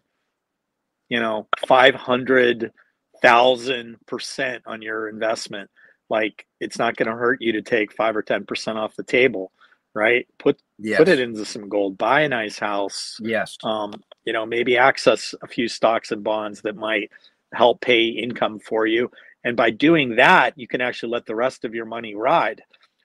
you 1.10 1.20
know, 1.20 1.48
500,000% 1.68 4.62
on 4.66 4.82
your 4.82 5.10
investment. 5.10 5.70
Like, 6.10 6.46
it's 6.60 6.78
not 6.78 6.96
going 6.96 7.10
to 7.10 7.16
hurt 7.16 7.42
you 7.42 7.54
to 7.54 7.62
take 7.62 7.94
five 7.94 8.16
or 8.16 8.24
10% 8.24 8.76
off 8.76 8.96
the 8.96 9.04
table, 9.04 9.52
right? 9.94 10.28
Put, 10.40 10.62
yes. 10.78 10.98
put 10.98 11.10
it 11.10 11.20
into 11.20 11.46
some 11.46 11.68
gold, 11.68 11.98
buy 11.98 12.22
a 12.22 12.30
nice 12.30 12.60
house. 12.60 13.18
Yes. 13.22 13.58
Um, 13.64 13.94
you 14.26 14.34
know, 14.34 14.46
maybe 14.46 14.78
access 14.78 15.34
a 15.42 15.48
few 15.48 15.68
stocks 15.68 16.12
and 16.12 16.24
bonds 16.24 16.62
that 16.62 16.76
might 16.76 17.10
help 17.54 17.82
pay 17.82 18.06
income 18.06 18.60
for 18.60 18.86
you 18.86 19.10
and 19.44 19.58
by 19.58 19.70
doing 19.70 20.16
that 20.16 20.58
you 20.58 20.68
can 20.68 20.82
actually 20.82 21.12
let 21.12 21.26
the 21.26 21.36
rest 21.36 21.66
of 21.66 21.76
your 21.76 21.86
money 21.86 22.16
ride 22.16 22.62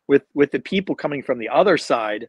with 0.09 0.23
with 0.35 0.51
the 0.51 0.61
people 0.61 0.95
coming 0.95 1.23
from 1.23 1.39
the 1.39 1.49
other 1.49 1.77
side 1.77 2.29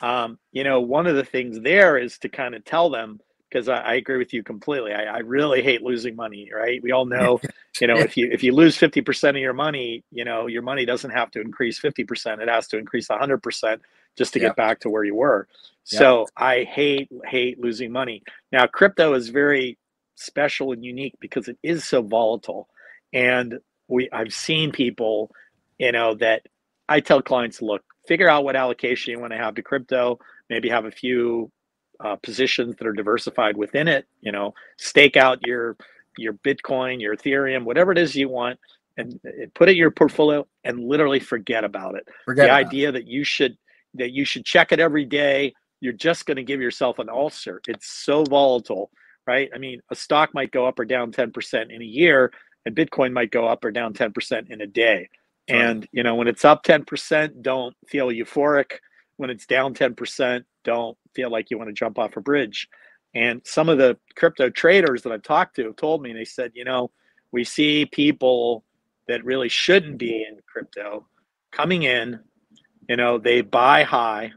um, 0.00 0.38
you 0.52 0.64
know 0.64 0.80
one 0.80 1.06
of 1.06 1.16
the 1.16 1.24
things 1.24 1.60
there 1.60 1.96
is 1.96 2.18
to 2.18 2.28
kind 2.28 2.54
of 2.54 2.64
tell 2.64 2.90
them 2.90 3.20
because 3.48 3.68
I, 3.68 3.78
I, 3.78 3.94
agree 3.94 4.18
with 4.18 4.32
you 4.32 4.42
completely. 4.42 4.92
I, 4.92 5.04
I, 5.04 5.18
really 5.18 5.62
hate 5.62 5.80
losing 5.80 6.16
money 6.16 6.50
right? 6.52 6.82
We 6.82 6.90
all 6.90 7.06
know 7.06 7.40
you 7.80 7.86
know 7.86 7.96
if 7.96 8.16
you 8.16 8.28
if 8.30 8.42
you 8.42 8.52
lose 8.52 8.76
50% 8.76 9.30
of 9.30 9.36
your 9.36 9.52
money 9.52 10.04
you 10.10 10.24
know 10.24 10.46
your 10.46 10.62
money 10.62 10.84
doesn't 10.84 11.10
have 11.10 11.30
to 11.32 11.40
increase 11.40 11.80
50% 11.80 12.40
it 12.40 12.48
has 12.48 12.66
to 12.68 12.78
increase 12.78 13.08
100% 13.08 13.80
just 14.16 14.32
to 14.32 14.38
get 14.38 14.56
back 14.56 14.80
to 14.80 14.90
where 14.90 15.04
you 15.04 15.14
were. 15.14 15.48
So 15.84 16.26
i 16.36 16.64
hate 16.64 17.10
hate 17.24 17.60
losing 17.60 17.92
money. 17.92 18.22
Now 18.52 18.66
crypto 18.66 19.14
is 19.14 19.28
very 19.28 19.78
special 20.16 20.72
and 20.72 20.84
unique 20.84 21.14
because 21.20 21.48
it 21.48 21.58
is 21.62 21.84
so 21.84 22.02
volatile. 22.02 22.68
And 23.12 23.58
we 23.88 24.08
I've 24.10 24.32
seen 24.32 24.72
people, 24.72 25.30
you 25.78 25.92
know, 25.92 26.14
that 26.16 26.42
I 26.88 27.00
tell 27.00 27.22
clients, 27.22 27.62
look, 27.62 27.82
figure 28.06 28.28
out 28.28 28.44
what 28.44 28.56
allocation 28.56 29.12
you 29.12 29.20
want 29.20 29.32
to 29.32 29.38
have 29.38 29.54
to 29.54 29.62
crypto, 29.62 30.18
maybe 30.50 30.68
have 30.68 30.84
a 30.84 30.90
few 30.90 31.50
uh, 32.00 32.16
positions 32.16 32.76
that 32.76 32.86
are 32.86 32.92
diversified 32.92 33.56
within 33.56 33.88
it, 33.88 34.06
you 34.20 34.32
know, 34.32 34.52
stake 34.78 35.16
out 35.16 35.46
your 35.46 35.76
your 36.16 36.34
Bitcoin, 36.34 37.00
your 37.00 37.16
Ethereum, 37.16 37.64
whatever 37.64 37.90
it 37.90 37.98
is 37.98 38.14
you 38.14 38.28
want, 38.28 38.58
and, 38.96 39.18
and 39.24 39.52
put 39.54 39.68
it 39.68 39.72
in 39.72 39.78
your 39.78 39.90
portfolio 39.90 40.46
and 40.62 40.78
literally 40.78 41.18
forget 41.18 41.64
about 41.64 41.96
it. 41.96 42.06
Forget 42.24 42.46
the 42.46 42.52
idea 42.52 42.90
it. 42.90 42.92
that 42.92 43.06
you 43.06 43.24
should 43.24 43.56
that 43.94 44.12
you 44.12 44.24
should 44.24 44.44
check 44.44 44.72
it 44.72 44.80
every 44.80 45.04
day, 45.04 45.54
you're 45.80 45.92
just 45.92 46.26
going 46.26 46.36
to 46.36 46.42
give 46.42 46.60
yourself 46.60 46.98
an 46.98 47.08
ulcer. 47.08 47.60
It's 47.68 47.88
so 47.88 48.24
volatile, 48.24 48.90
right? 49.26 49.48
I 49.54 49.58
mean, 49.58 49.80
a 49.90 49.94
stock 49.94 50.34
might 50.34 50.50
go 50.50 50.66
up 50.66 50.78
or 50.78 50.84
down 50.84 51.12
10% 51.12 51.74
in 51.74 51.80
a 51.80 51.84
year, 51.84 52.32
and 52.66 52.74
Bitcoin 52.74 53.12
might 53.12 53.30
go 53.30 53.46
up 53.46 53.64
or 53.64 53.70
down 53.70 53.94
10% 53.94 54.50
in 54.50 54.60
a 54.60 54.66
day. 54.66 55.08
And 55.48 55.86
you 55.92 56.02
know, 56.02 56.14
when 56.14 56.28
it's 56.28 56.44
up 56.44 56.64
10%, 56.64 57.42
don't 57.42 57.76
feel 57.86 58.08
euphoric. 58.08 58.72
When 59.16 59.30
it's 59.30 59.46
down 59.46 59.74
10%, 59.74 60.44
don't 60.64 60.96
feel 61.14 61.30
like 61.30 61.50
you 61.50 61.58
want 61.58 61.68
to 61.68 61.74
jump 61.74 61.98
off 61.98 62.16
a 62.16 62.20
bridge. 62.20 62.68
And 63.14 63.40
some 63.44 63.68
of 63.68 63.78
the 63.78 63.96
crypto 64.16 64.50
traders 64.50 65.02
that 65.02 65.12
I've 65.12 65.22
talked 65.22 65.56
to 65.56 65.64
have 65.66 65.76
told 65.76 66.02
me, 66.02 66.12
they 66.12 66.24
said, 66.24 66.50
you 66.54 66.64
know, 66.64 66.90
we 67.30 67.44
see 67.44 67.86
people 67.86 68.64
that 69.06 69.24
really 69.24 69.48
shouldn't 69.48 69.98
be 69.98 70.24
in 70.28 70.38
crypto 70.46 71.06
coming 71.52 71.84
in, 71.84 72.18
you 72.88 72.96
know, 72.96 73.18
they 73.18 73.40
buy 73.40 73.84
high. 73.84 74.32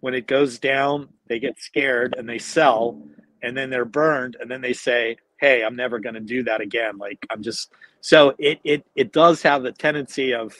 When 0.00 0.14
it 0.14 0.26
goes 0.26 0.58
down, 0.58 1.08
they 1.28 1.38
get 1.38 1.60
scared 1.60 2.14
and 2.16 2.28
they 2.28 2.38
sell, 2.38 3.00
and 3.42 3.56
then 3.56 3.70
they're 3.70 3.84
burned, 3.84 4.36
and 4.40 4.50
then 4.50 4.60
they 4.60 4.72
say, 4.72 5.16
hey 5.42 5.64
i'm 5.64 5.76
never 5.76 5.98
going 5.98 6.14
to 6.14 6.20
do 6.20 6.42
that 6.44 6.62
again. 6.62 6.96
Like 6.96 7.26
i'm 7.28 7.42
just 7.42 7.72
so 8.00 8.34
it 8.38 8.58
it 8.64 8.86
it 8.96 9.12
does 9.12 9.42
have 9.42 9.62
the 9.62 9.72
tendency 9.72 10.32
of 10.32 10.54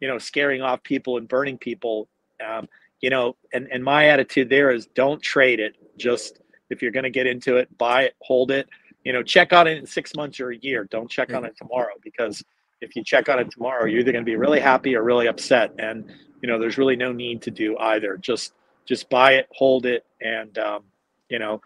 you 0.00 0.08
know 0.08 0.16
scaring 0.16 0.62
off 0.62 0.82
people 0.82 1.18
and 1.18 1.28
burning 1.28 1.58
people. 1.58 2.08
Um, 2.42 2.66
you 3.02 3.10
know 3.10 3.36
and 3.52 3.68
and 3.70 3.84
my 3.84 4.08
attitude 4.08 4.48
there 4.48 4.70
is 4.70 4.86
don't 4.86 5.20
trade 5.20 5.60
it. 5.60 5.76
Just 5.98 6.40
if 6.70 6.80
you're 6.80 6.92
going 6.92 7.04
to 7.04 7.10
get 7.10 7.26
into 7.26 7.56
it 7.56 7.76
buy 7.76 8.04
it 8.04 8.14
hold 8.22 8.50
it. 8.50 8.66
You 9.04 9.12
know 9.12 9.22
check 9.22 9.52
on 9.52 9.66
it 9.66 9.76
in 9.76 9.84
six 9.84 10.14
months 10.14 10.40
or 10.40 10.50
a 10.52 10.56
year. 10.56 10.84
Don't 10.90 11.10
check 11.10 11.34
on 11.34 11.44
it 11.44 11.54
tomorrow 11.58 11.94
because 12.02 12.42
if 12.80 12.96
you 12.96 13.04
check 13.04 13.28
on 13.28 13.38
it 13.38 13.50
tomorrow 13.50 13.84
you're 13.84 14.00
either 14.00 14.12
going 14.12 14.24
to 14.24 14.30
be 14.30 14.36
really 14.36 14.60
happy 14.60 14.94
or 14.94 15.02
really 15.02 15.26
upset. 15.26 15.74
And 15.78 16.10
you 16.40 16.48
know 16.48 16.58
there's 16.58 16.78
really 16.78 16.96
no 16.96 17.12
need 17.12 17.42
to 17.42 17.50
do 17.50 17.76
either. 17.78 18.16
Just 18.16 18.52
just 18.86 19.10
buy 19.10 19.32
it 19.32 19.48
hold 19.52 19.86
it 19.86 20.06
and 20.20 20.56
um, 20.58 20.84
you 21.28 21.38
know 21.38 21.60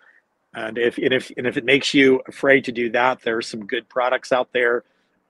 and 0.54 0.78
if 0.78 0.98
and 0.98 1.12
if 1.12 1.30
and 1.36 1.46
if 1.46 1.56
it 1.56 1.64
makes 1.64 1.92
you 1.94 2.22
afraid 2.26 2.64
to 2.64 2.72
do 2.72 2.90
that, 2.90 3.22
there 3.22 3.36
are 3.36 3.42
some 3.42 3.66
good 3.66 3.88
products 3.88 4.32
out 4.32 4.52
there, 4.52 4.84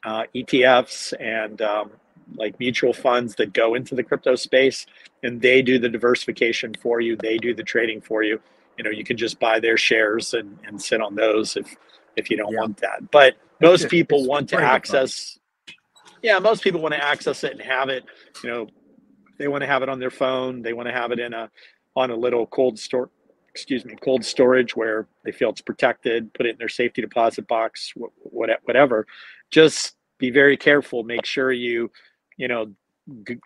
uh, 0.05 0.25
ETFs 0.35 1.15
and 1.19 1.63
um, 1.63 1.91
like 2.35 2.59
mutual 2.59 2.93
funds 2.93 3.35
that 3.37 3.53
go 3.53 3.75
into 3.75 3.95
the 3.95 4.03
crypto 4.03 4.35
space, 4.35 4.87
and 5.23 5.41
they 5.41 5.63
do 5.63 5.79
the 5.79 5.89
diversification 5.89 6.75
for 6.81 7.01
you. 7.01 7.17
They 7.17 7.39
do 7.39 7.55
the 7.55 7.63
trading 7.63 8.01
for 8.01 8.23
you. 8.23 8.41
You 8.77 8.85
know, 8.85 8.91
you 8.91 9.05
can 9.05 9.17
just 9.17 9.39
buy 9.39 9.61
their 9.61 9.77
shares 9.77 10.35
and, 10.35 10.59
and 10.67 10.81
sit 10.81 11.01
on 11.01 11.15
those 11.15 11.57
if 11.57 11.75
if 12.17 12.31
you 12.31 12.37
don't 12.37 12.53
yeah. 12.53 12.61
want 12.61 12.77
that. 12.79 13.11
But 13.11 13.35
most 13.61 13.89
people 13.89 14.27
want 14.27 14.49
to 14.51 14.61
access. 14.61 15.39
Yeah, 16.23 16.39
most 16.39 16.63
people 16.63 16.81
want 16.81 16.95
to 16.95 17.03
access 17.03 17.45
it 17.45 17.53
and 17.53 17.61
have 17.63 17.89
it. 17.89 18.05
You 18.43 18.51
know, 18.51 18.67
they 19.39 19.49
want 19.49 19.63
to 19.63 19.67
have 19.67 19.83
it 19.83 19.89
on 19.89 19.99
their 19.99 20.11
phone. 20.11 20.63
They 20.63 20.73
want 20.73 20.89
to 20.89 20.93
have 20.93 21.13
it 21.13 21.19
in 21.19 21.33
a 21.33 21.51
on 21.97 22.11
a 22.11 22.17
little 22.17 22.47
cold 22.47 22.79
store 22.79 23.09
excuse 23.55 23.85
me, 23.85 23.95
cold 24.03 24.25
storage 24.25 24.75
where 24.75 25.07
they 25.25 25.31
feel 25.31 25.51
it's 25.51 25.61
protected, 25.61 26.33
put 26.35 26.47
it 26.47 26.51
in 26.51 26.59
their 26.59 26.69
safety 26.69 27.01
deposit 27.01 27.47
box, 27.47 27.93
whatever. 28.17 29.07
Just 29.51 29.95
be 30.19 30.31
very 30.31 30.57
careful. 30.57 31.05
Make 31.05 31.25
sure 31.25 31.53
you, 31.53 31.91
you 32.37 32.49
know, 32.49 32.73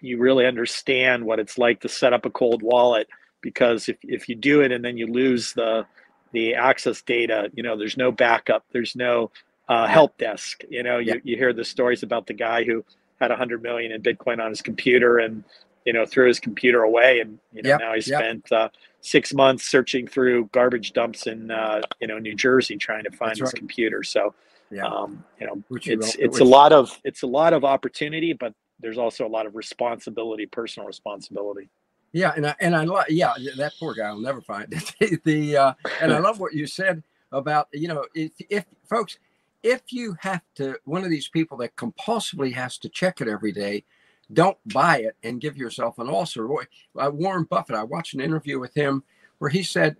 you 0.01 0.19
really 0.19 0.47
understand 0.47 1.25
what 1.25 1.39
it's 1.39 1.59
like 1.59 1.81
to 1.81 1.89
set 1.89 2.15
up 2.15 2.25
a 2.25 2.31
cold 2.31 2.63
wallet 2.63 3.07
because 3.43 3.89
if, 3.89 3.99
if 4.03 4.29
you 4.29 4.35
do 4.35 4.63
it 4.63 4.73
and 4.73 4.85
then 4.85 4.97
you 4.97 5.07
lose 5.07 5.53
the 5.53 5.87
the 6.33 6.55
access 6.55 7.01
data, 7.01 7.51
you 7.55 7.63
know, 7.63 7.77
there's 7.77 7.97
no 7.97 8.13
backup, 8.13 8.65
there's 8.73 8.95
no 8.95 9.31
uh, 9.69 9.87
help 9.87 10.19
desk. 10.19 10.63
You 10.69 10.83
know, 10.83 10.99
you, 10.99 11.21
you 11.25 11.37
hear 11.39 11.55
the 11.55 11.65
stories 11.65 12.03
about 12.03 12.27
the 12.27 12.35
guy 12.35 12.65
who 12.65 12.85
had 13.19 13.31
100 13.31 13.63
million 13.63 13.93
in 13.93 14.03
Bitcoin 14.03 14.39
on 14.39 14.51
his 14.51 14.61
computer 14.61 15.19
and 15.19 15.43
you 15.89 15.95
know 15.95 16.05
threw 16.05 16.29
his 16.29 16.39
computer 16.39 16.83
away 16.83 17.21
and 17.21 17.39
you 17.51 17.63
know 17.63 17.71
yep, 17.71 17.81
now 17.81 17.95
he 17.95 18.03
spent 18.03 18.47
yep. 18.51 18.61
uh, 18.61 18.69
six 19.01 19.33
months 19.33 19.65
searching 19.65 20.07
through 20.07 20.45
garbage 20.53 20.93
dumps 20.93 21.27
in 21.27 21.51
uh, 21.51 21.81
you 21.99 22.07
know 22.07 22.19
New 22.19 22.35
Jersey 22.35 22.77
trying 22.77 23.05
to 23.05 23.11
find 23.11 23.31
That's 23.31 23.41
his 23.41 23.47
right. 23.47 23.55
computer. 23.55 24.03
So 24.03 24.35
yeah. 24.71 24.87
um, 24.87 25.25
you 25.41 25.47
know 25.47 25.63
which 25.69 25.89
it's 25.89 26.15
you 26.19 26.27
it's 26.27 26.41
a 26.41 26.45
lot 26.45 26.75
of 26.75 27.01
it's 27.05 27.23
a 27.23 27.27
lot 27.27 27.55
of 27.55 27.65
opportunity, 27.65 28.35
but 28.35 28.53
there's 28.79 28.99
also 28.99 29.27
a 29.27 29.33
lot 29.37 29.47
of 29.47 29.57
responsibility, 29.57 30.45
personal 30.45 30.87
responsibility. 30.87 31.71
Yeah, 32.13 32.35
and 32.37 32.47
I 32.47 32.55
and 32.61 32.77
I 32.77 32.85
love 32.85 33.07
yeah 33.09 33.33
that 33.57 33.73
poor 33.81 33.95
guy 33.95 34.13
will 34.13 34.21
never 34.21 34.43
find 34.43 34.67
it. 34.71 35.23
the 35.25 35.57
uh, 35.57 35.73
and 36.03 36.13
I 36.13 36.19
love 36.29 36.39
what 36.39 36.53
you 36.53 36.67
said 36.67 37.03
about 37.33 37.69
you 37.73 37.89
know 37.89 38.05
if 38.15 38.33
if 38.51 38.67
folks 38.87 39.19
if 39.63 39.91
you 39.91 40.17
have 40.21 40.43
to 40.57 40.77
one 40.85 41.03
of 41.03 41.09
these 41.09 41.29
people 41.29 41.57
that 41.59 41.77
compulsively 41.77 42.53
has 42.53 42.77
to 42.77 42.91
check 42.91 43.23
it 43.23 43.29
every 43.29 43.53
day 43.53 43.85
don't 44.33 44.59
buy 44.73 44.99
it 44.99 45.17
and 45.23 45.41
give 45.41 45.57
yourself 45.57 45.99
an 45.99 46.09
ulcer. 46.09 46.47
Uh, 46.53 47.11
Warren 47.13 47.45
Buffett, 47.45 47.77
I 47.77 47.85
watched 47.85 48.15
an 48.15 48.21
interview 48.21 48.59
with 48.59 48.75
him 48.75 49.03
where 49.39 49.51
he 49.51 49.63
said, 49.63 49.97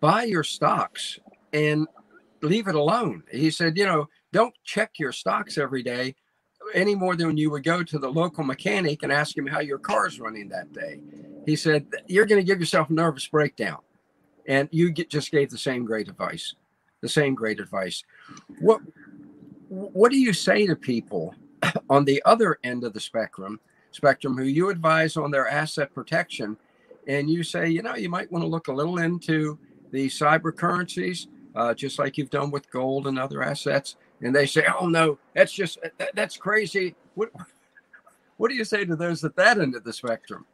buy 0.00 0.24
your 0.24 0.44
stocks 0.44 1.18
and 1.52 1.86
leave 2.42 2.68
it 2.68 2.74
alone. 2.74 3.22
He 3.30 3.50
said, 3.50 3.76
you 3.76 3.86
know, 3.86 4.08
don't 4.32 4.54
check 4.64 4.98
your 4.98 5.12
stocks 5.12 5.58
every 5.58 5.82
day 5.82 6.14
any 6.74 6.94
more 6.94 7.16
than 7.16 7.36
you 7.36 7.50
would 7.50 7.64
go 7.64 7.82
to 7.82 7.98
the 7.98 8.10
local 8.10 8.44
mechanic 8.44 9.02
and 9.02 9.12
ask 9.12 9.36
him 9.36 9.46
how 9.46 9.60
your 9.60 9.78
car's 9.78 10.20
running 10.20 10.48
that 10.48 10.72
day. 10.72 11.00
He 11.46 11.56
said, 11.56 11.86
you're 12.06 12.26
going 12.26 12.40
to 12.40 12.46
give 12.46 12.60
yourself 12.60 12.90
a 12.90 12.92
nervous 12.92 13.26
breakdown. 13.26 13.78
And 14.46 14.68
you 14.72 14.90
get, 14.90 15.08
just 15.08 15.30
gave 15.30 15.50
the 15.50 15.58
same 15.58 15.84
great 15.84 16.08
advice. 16.08 16.54
the 17.00 17.08
same 17.08 17.34
great 17.34 17.60
advice. 17.60 18.04
What 18.60 18.80
what 19.68 20.10
do 20.10 20.18
you 20.18 20.32
say 20.32 20.66
to 20.66 20.74
people 20.74 21.34
on 21.90 22.04
the 22.04 22.22
other 22.24 22.58
end 22.64 22.84
of 22.84 22.92
the 22.92 23.00
spectrum, 23.00 23.60
spectrum 23.90 24.36
who 24.36 24.44
you 24.44 24.70
advise 24.70 25.16
on 25.16 25.30
their 25.30 25.48
asset 25.48 25.94
protection, 25.94 26.56
and 27.06 27.30
you 27.30 27.42
say, 27.42 27.68
you 27.68 27.82
know, 27.82 27.94
you 27.94 28.08
might 28.08 28.30
want 28.30 28.42
to 28.42 28.48
look 28.48 28.68
a 28.68 28.72
little 28.72 28.98
into 28.98 29.58
the 29.90 30.06
cyber 30.08 30.54
currencies, 30.54 31.28
uh, 31.54 31.72
just 31.74 31.98
like 31.98 32.18
you've 32.18 32.30
done 32.30 32.50
with 32.50 32.70
gold 32.70 33.06
and 33.06 33.18
other 33.18 33.42
assets, 33.42 33.96
and 34.20 34.34
they 34.34 34.46
say, 34.46 34.66
oh 34.80 34.88
no, 34.88 35.18
that's 35.34 35.52
just 35.52 35.78
that, 35.98 36.10
that's 36.14 36.36
crazy. 36.36 36.94
What 37.14 37.30
what 38.36 38.48
do 38.50 38.54
you 38.54 38.64
say 38.64 38.84
to 38.84 38.96
those 38.96 39.24
at 39.24 39.36
that 39.36 39.58
end 39.58 39.74
of 39.74 39.84
the 39.84 39.92
spectrum? 39.92 40.44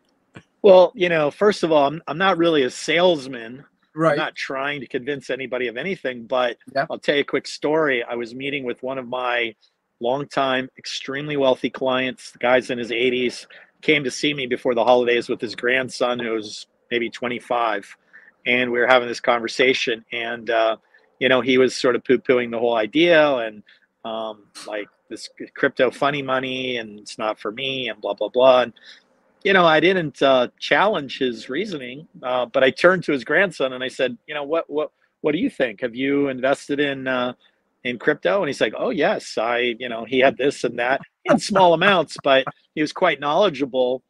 Well, 0.63 0.93
you 0.95 1.11
know, 1.11 1.31
first 1.31 1.63
of 1.63 1.73
all, 1.73 1.87
I'm, 1.87 2.03
I'm 2.07 2.17
not 2.17 2.39
really 2.39 2.63
a 2.63 2.71
salesman. 2.71 3.65
Right. 3.95 4.13
I'm 4.13 4.17
not 4.17 4.35
trying 4.35 4.81
to 4.81 4.87
convince 4.87 5.29
anybody 5.29 5.69
of 5.69 5.77
anything, 5.77 6.25
but 6.25 6.57
Yeah. 6.75 6.87
I'll 6.91 6.99
tell 6.99 7.17
you 7.17 7.21
a 7.21 7.25
quick 7.25 7.47
story. 7.47 8.03
I 8.03 8.15
was 8.15 8.35
meeting 8.35 8.65
with 8.65 8.83
one 8.83 8.97
of 8.97 9.07
my 9.07 9.55
longtime, 10.01 10.69
extremely 10.79 11.37
wealthy 11.37 11.71
clients. 11.71 12.31
The 12.33 12.39
guy's 12.39 12.71
in 12.71 12.79
his 12.79 12.91
80s, 12.91 13.47
came 13.83 14.05
to 14.05 14.11
see 14.11 14.35
me 14.35 14.47
before 14.47 14.75
the 14.75 14.85
holidays 14.85 15.29
with 15.29 15.41
his 15.41 15.55
grandson, 15.55 16.19
who 16.19 16.33
was 16.33 16.67
maybe 16.91 17.11
25. 17.11 17.97
And 18.47 18.73
we 18.73 18.79
were 18.79 18.87
having 18.87 19.09
this 19.09 19.21
conversation. 19.21 20.05
And, 20.13 20.51
uh, 20.51 20.77
you 21.19 21.29
know, 21.29 21.41
he 21.41 21.59
was 21.59 21.77
sort 21.77 21.97
of 21.97 22.05
poo 22.05 22.19
pooing 22.19 22.51
the 22.51 22.59
whole 22.59 22.77
idea 22.77 23.37
and 23.37 23.63
um, 24.05 24.45
like 24.67 24.89
this 25.09 25.29
crypto 25.55 25.91
funny 25.91 26.23
money 26.23 26.79
and 26.79 26.99
it's 26.99 27.19
not 27.19 27.39
for 27.39 27.53
me 27.53 27.89
and 27.89 28.01
blah, 28.01 28.15
blah, 28.15 28.29
blah. 28.29 28.63
And, 28.63 28.73
you 29.45 29.53
know, 29.53 29.67
I 29.67 29.81
didn't 29.81 30.23
uh, 30.23 30.49
challenge 30.59 31.19
his 31.19 31.49
reasoning, 31.49 32.09
uh, 32.23 32.47
but 32.47 32.65
I 32.65 32.71
turned 32.71 33.05
to 33.05 33.13
his 33.13 33.25
grandson 33.25 33.75
and 33.75 33.85
I 33.85 33.89
said, 33.89 34.17
you 34.27 34.35
know, 34.35 34.45
what, 34.45 34.69
what, 34.69 34.91
what 35.21 35.33
do 35.33 35.39
you 35.39 35.51
think? 35.51 35.83
Have 35.83 35.95
you 35.95 36.29
invested 36.29 36.81
in, 36.81 37.07
uh, 37.07 37.35
in 37.85 37.99
crypto? 37.99 38.41
And 38.41 38.49
he's 38.49 38.61
like, 38.61 38.75
oh 38.77 38.91
yes, 38.91 39.39
I, 39.39 39.77
you 39.79 39.89
know, 39.89 40.05
he 40.05 40.19
had 40.19 40.37
this 40.37 40.65
and 40.65 40.79
that 40.79 41.01
in 41.25 41.39
small 41.39 41.75
amounts, 41.75 42.17
but 42.23 42.45
he 42.75 42.81
was 42.81 42.93
quite 42.93 43.21
knowledgeable. 43.21 44.03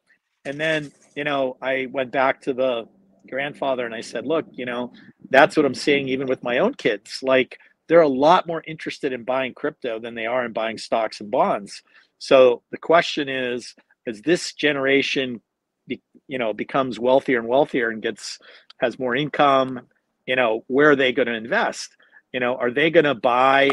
And 0.45 0.59
then, 0.59 0.91
you 1.15 1.23
know, 1.23 1.57
I 1.61 1.87
went 1.91 2.11
back 2.11 2.41
to 2.41 2.53
the 2.53 2.87
grandfather 3.29 3.85
and 3.85 3.95
I 3.95 4.01
said, 4.01 4.25
look, 4.25 4.45
you 4.51 4.65
know, 4.65 4.93
that's 5.29 5.57
what 5.57 5.65
I'm 5.65 5.75
seeing 5.75 6.07
even 6.09 6.27
with 6.27 6.43
my 6.43 6.59
own 6.59 6.73
kids. 6.75 7.19
Like 7.21 7.57
they're 7.87 8.01
a 8.01 8.07
lot 8.07 8.47
more 8.47 8.63
interested 8.65 9.13
in 9.13 9.23
buying 9.23 9.53
crypto 9.53 9.99
than 9.99 10.15
they 10.15 10.25
are 10.25 10.45
in 10.45 10.53
buying 10.53 10.77
stocks 10.77 11.21
and 11.21 11.31
bonds. 11.31 11.81
So 12.19 12.63
the 12.71 12.77
question 12.77 13.29
is, 13.29 13.75
as 14.07 14.21
this 14.21 14.53
generation, 14.53 15.41
be, 15.87 16.01
you 16.27 16.37
know, 16.37 16.53
becomes 16.53 16.99
wealthier 16.99 17.39
and 17.39 17.47
wealthier 17.47 17.89
and 17.89 18.01
gets 18.01 18.39
has 18.79 18.99
more 18.99 19.15
income, 19.15 19.81
you 20.25 20.35
know, 20.35 20.63
where 20.67 20.91
are 20.91 20.95
they 20.95 21.11
going 21.11 21.27
to 21.27 21.33
invest? 21.33 21.95
You 22.35 22.41
know, 22.41 22.57
are 22.57 22.69
they 22.69 22.89
going 22.89 23.05
to 23.05 23.15
buy 23.15 23.69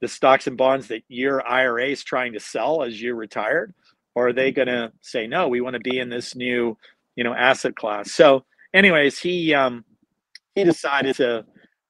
the 0.00 0.06
stocks 0.06 0.46
and 0.46 0.56
bonds 0.56 0.86
that 0.86 1.02
your 1.08 1.44
IRA 1.44 1.88
is 1.88 2.04
trying 2.04 2.34
to 2.34 2.38
sell 2.38 2.84
as 2.84 3.02
you're 3.02 3.16
retired, 3.16 3.74
or 4.14 4.28
are 4.28 4.32
they 4.32 4.52
going 4.52 4.68
to 4.68 4.92
say 5.00 5.26
no? 5.26 5.48
We 5.48 5.60
want 5.60 5.74
to 5.74 5.80
be 5.80 5.98
in 5.98 6.08
this 6.08 6.36
new, 6.36 6.78
you 7.16 7.24
know, 7.24 7.34
asset 7.34 7.74
class. 7.74 8.12
So, 8.12 8.44
anyways, 8.72 9.18
he 9.18 9.52
um, 9.54 9.84
he 10.54 10.62
decided 10.62 11.16
to, 11.16 11.46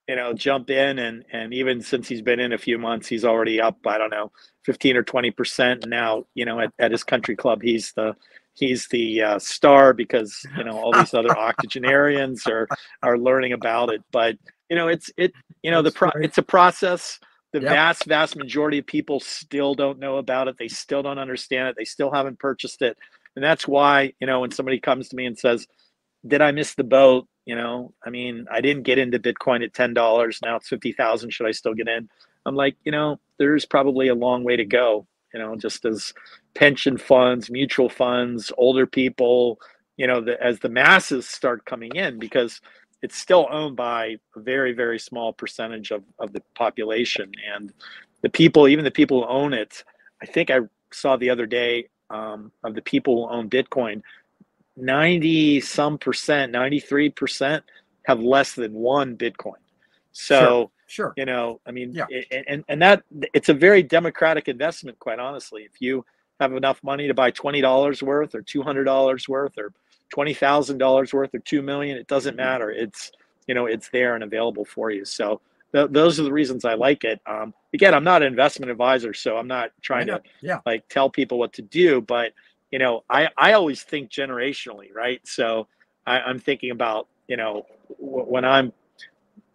you 0.09 0.17
know, 0.17 0.33
jump 0.33 0.71
in 0.71 0.99
and 1.01 1.23
and 1.33 1.53
even 1.53 1.83
since 1.83 2.09
he's 2.09 2.23
been 2.23 2.41
in 2.41 2.55
a 2.55 2.59
few 2.59 2.79
months, 2.79 3.07
he's 3.09 3.27
already 3.27 3.61
up. 3.61 3.77
I 3.87 3.99
don't 3.99 4.09
know, 4.09 4.33
fifteen 4.65 4.97
or 4.97 5.03
twenty 5.03 5.31
percent 5.31 5.87
now. 5.87 6.25
You 6.33 6.47
know, 6.47 6.61
at, 6.61 6.73
at 6.79 6.93
his 6.93 7.05
country 7.05 7.37
club, 7.37 7.61
he's 7.61 7.93
the 7.93 8.17
he's 8.55 8.89
the 8.89 9.21
uh, 9.21 9.39
star 9.39 9.93
because 9.93 10.41
you 10.57 10.65
know 10.65 10.79
all 10.79 10.93
these 10.93 11.13
other 11.13 11.29
octogenarians 11.39 12.47
are 12.47 12.67
are 13.03 13.19
learning 13.19 13.53
about 13.53 13.91
it. 13.91 14.03
But 14.13 14.39
you 14.71 14.77
know, 14.77 14.89
it's 14.89 15.11
it 15.17 15.33
you 15.67 15.73
know 15.73 15.83
the 15.83 15.93
pro- 15.93 16.13
it's 16.17 16.39
a 16.39 16.45
process. 16.45 17.21
The 17.53 17.61
Yep. 17.63 17.71
vast 17.73 18.07
vast 18.07 18.37
majority 18.37 18.79
of 18.79 18.87
people 18.87 19.21
still 19.21 19.75
don't 19.75 19.99
know 20.01 20.19
about 20.19 20.49
it. 20.49 20.59
They 20.59 20.69
still 20.69 21.03
don't 21.03 21.19
understand 21.19 21.69
it. 21.69 21.77
They 21.79 21.87
still 21.87 22.13
haven't 22.13 22.39
purchased 22.41 22.83
it, 22.83 22.97
and 23.37 23.45
that's 23.45 23.69
why 23.69 24.15
you 24.21 24.29
know 24.29 24.43
when 24.43 24.52
somebody 24.52 24.81
comes 24.81 25.11
to 25.11 25.17
me 25.17 25.26
and 25.26 25.39
says, 25.39 25.67
"Did 26.26 26.43
I 26.43 26.52
miss 26.52 26.76
the 26.76 26.85
boat?" 26.85 27.29
You 27.47 27.57
know, 27.57 27.95
I 28.07 28.11
mean, 28.11 28.47
I 28.52 28.63
didn't 28.63 28.85
get 28.85 28.99
into 28.99 29.19
Bitcoin 29.21 29.65
at 29.65 29.75
ten 29.75 29.95
dollars. 29.95 30.41
Now 30.45 30.57
it's 30.57 30.69
fifty 30.69 30.93
thousand. 30.93 31.33
Should 31.33 31.49
I 31.49 31.52
still 31.52 31.75
get 31.75 31.89
in? 31.89 32.09
I'm 32.47 32.57
like, 32.57 32.76
you 32.85 32.93
know, 32.93 33.21
there's 33.39 33.67
probably 33.67 34.09
a 34.09 34.17
long 34.17 34.45
way 34.45 34.57
to 34.57 34.67
go. 34.67 35.07
You 35.35 35.41
know, 35.41 35.57
just 35.57 35.85
as 35.87 36.15
pension 36.55 36.99
funds, 36.99 37.50
mutual 37.50 37.91
funds, 37.91 38.52
older 38.59 38.87
people, 38.87 39.61
you 39.99 40.07
know, 40.09 40.23
the, 40.23 40.43
as 40.43 40.61
the 40.61 40.71
masses 40.71 41.29
start 41.29 41.67
coming 41.67 41.97
in, 41.97 42.19
because 42.21 42.61
it's 43.06 43.16
still 43.26 43.47
owned 43.52 43.76
by 43.76 44.16
a 44.36 44.40
very, 44.40 44.73
very 44.73 44.99
small 44.99 45.32
percentage 45.32 45.92
of, 45.92 46.02
of 46.19 46.32
the 46.32 46.42
population. 46.56 47.30
And 47.54 47.73
the 48.23 48.28
people, 48.28 48.66
even 48.66 48.84
the 48.84 48.90
people 49.00 49.23
who 49.23 49.28
own 49.28 49.52
it, 49.54 49.84
I 50.23 50.26
think 50.26 50.50
I 50.50 50.58
saw 50.92 51.16
the 51.16 51.30
other 51.30 51.47
day 51.47 51.88
um, 52.10 52.50
of 52.64 52.75
the 52.75 52.82
people 52.82 53.14
who 53.28 53.34
own 53.36 53.49
Bitcoin, 53.49 54.02
90 54.76 55.60
some 55.60 55.99
percent, 55.99 56.50
93 56.52 57.10
percent 57.10 57.64
have 58.06 58.21
less 58.21 58.54
than 58.54 58.73
one 58.75 59.16
Bitcoin. 59.16 59.62
So, 60.12 60.71
Sure. 60.88 61.08
sure. 61.08 61.12
you 61.16 61.26
know 61.26 61.60
i 61.66 61.71
mean 61.73 61.92
Yeah. 61.92 62.06
a- 62.10 62.45
and 62.50 62.64
and 62.69 62.80
that 62.80 63.02
it's 63.34 63.49
a 63.49 63.54
very 63.54 63.82
democratic 63.82 64.49
investment 64.49 64.99
quite 65.00 65.19
honestly 65.19 65.62
if 65.64 65.80
you 65.80 66.04
have 66.40 66.52
enough 66.54 66.80
money 66.84 67.06
to 67.08 67.14
buy 67.14 67.30
$20 67.32 68.02
worth 68.02 68.34
or 68.34 68.42
$200 68.42 69.28
worth 69.28 69.54
or 69.58 69.73
$20,000 70.14 71.12
worth 71.12 71.34
or 71.34 71.38
2 71.38 71.62
million 71.62 71.97
it 71.99 72.06
doesn't 72.06 72.36
matter. 72.36 72.71
It's 72.71 73.12
you 73.47 73.54
know 73.54 73.66
it's 73.66 73.88
there 73.90 74.14
and 74.14 74.25
available 74.25 74.64
for 74.64 74.90
you. 74.90 75.04
So 75.04 75.40
th- 75.73 75.88
those 75.90 76.19
are 76.19 76.23
the 76.25 76.32
reasons 76.32 76.64
i 76.64 76.75
like 76.75 77.04
it. 77.04 77.21
Um, 77.26 77.52
again 77.75 77.95
i'm 77.95 78.04
not 78.04 78.23
an 78.23 78.28
investment 78.28 78.71
advisor 78.71 79.12
so 79.12 79.36
i'm 79.36 79.47
not 79.49 79.71
trying 79.82 80.06
to 80.06 80.23
Yeah. 80.40 80.60
like 80.64 80.88
tell 80.88 81.10
people 81.10 81.38
what 81.38 81.52
to 81.54 81.62
do 81.62 82.00
but 82.00 82.32
you 82.71 82.78
know 82.78 83.04
i 83.10 83.28
i 83.36 83.52
always 83.52 83.82
think 83.82 84.10
generationally 84.10 84.95
right? 84.95 85.21
So 85.26 85.66
I, 86.06 86.21
i'm 86.21 86.38
thinking 86.38 86.71
about 86.71 87.08
you 87.28 87.36
know 87.36 87.66
w- 88.00 88.25
when 88.25 88.45
i'm 88.45 88.73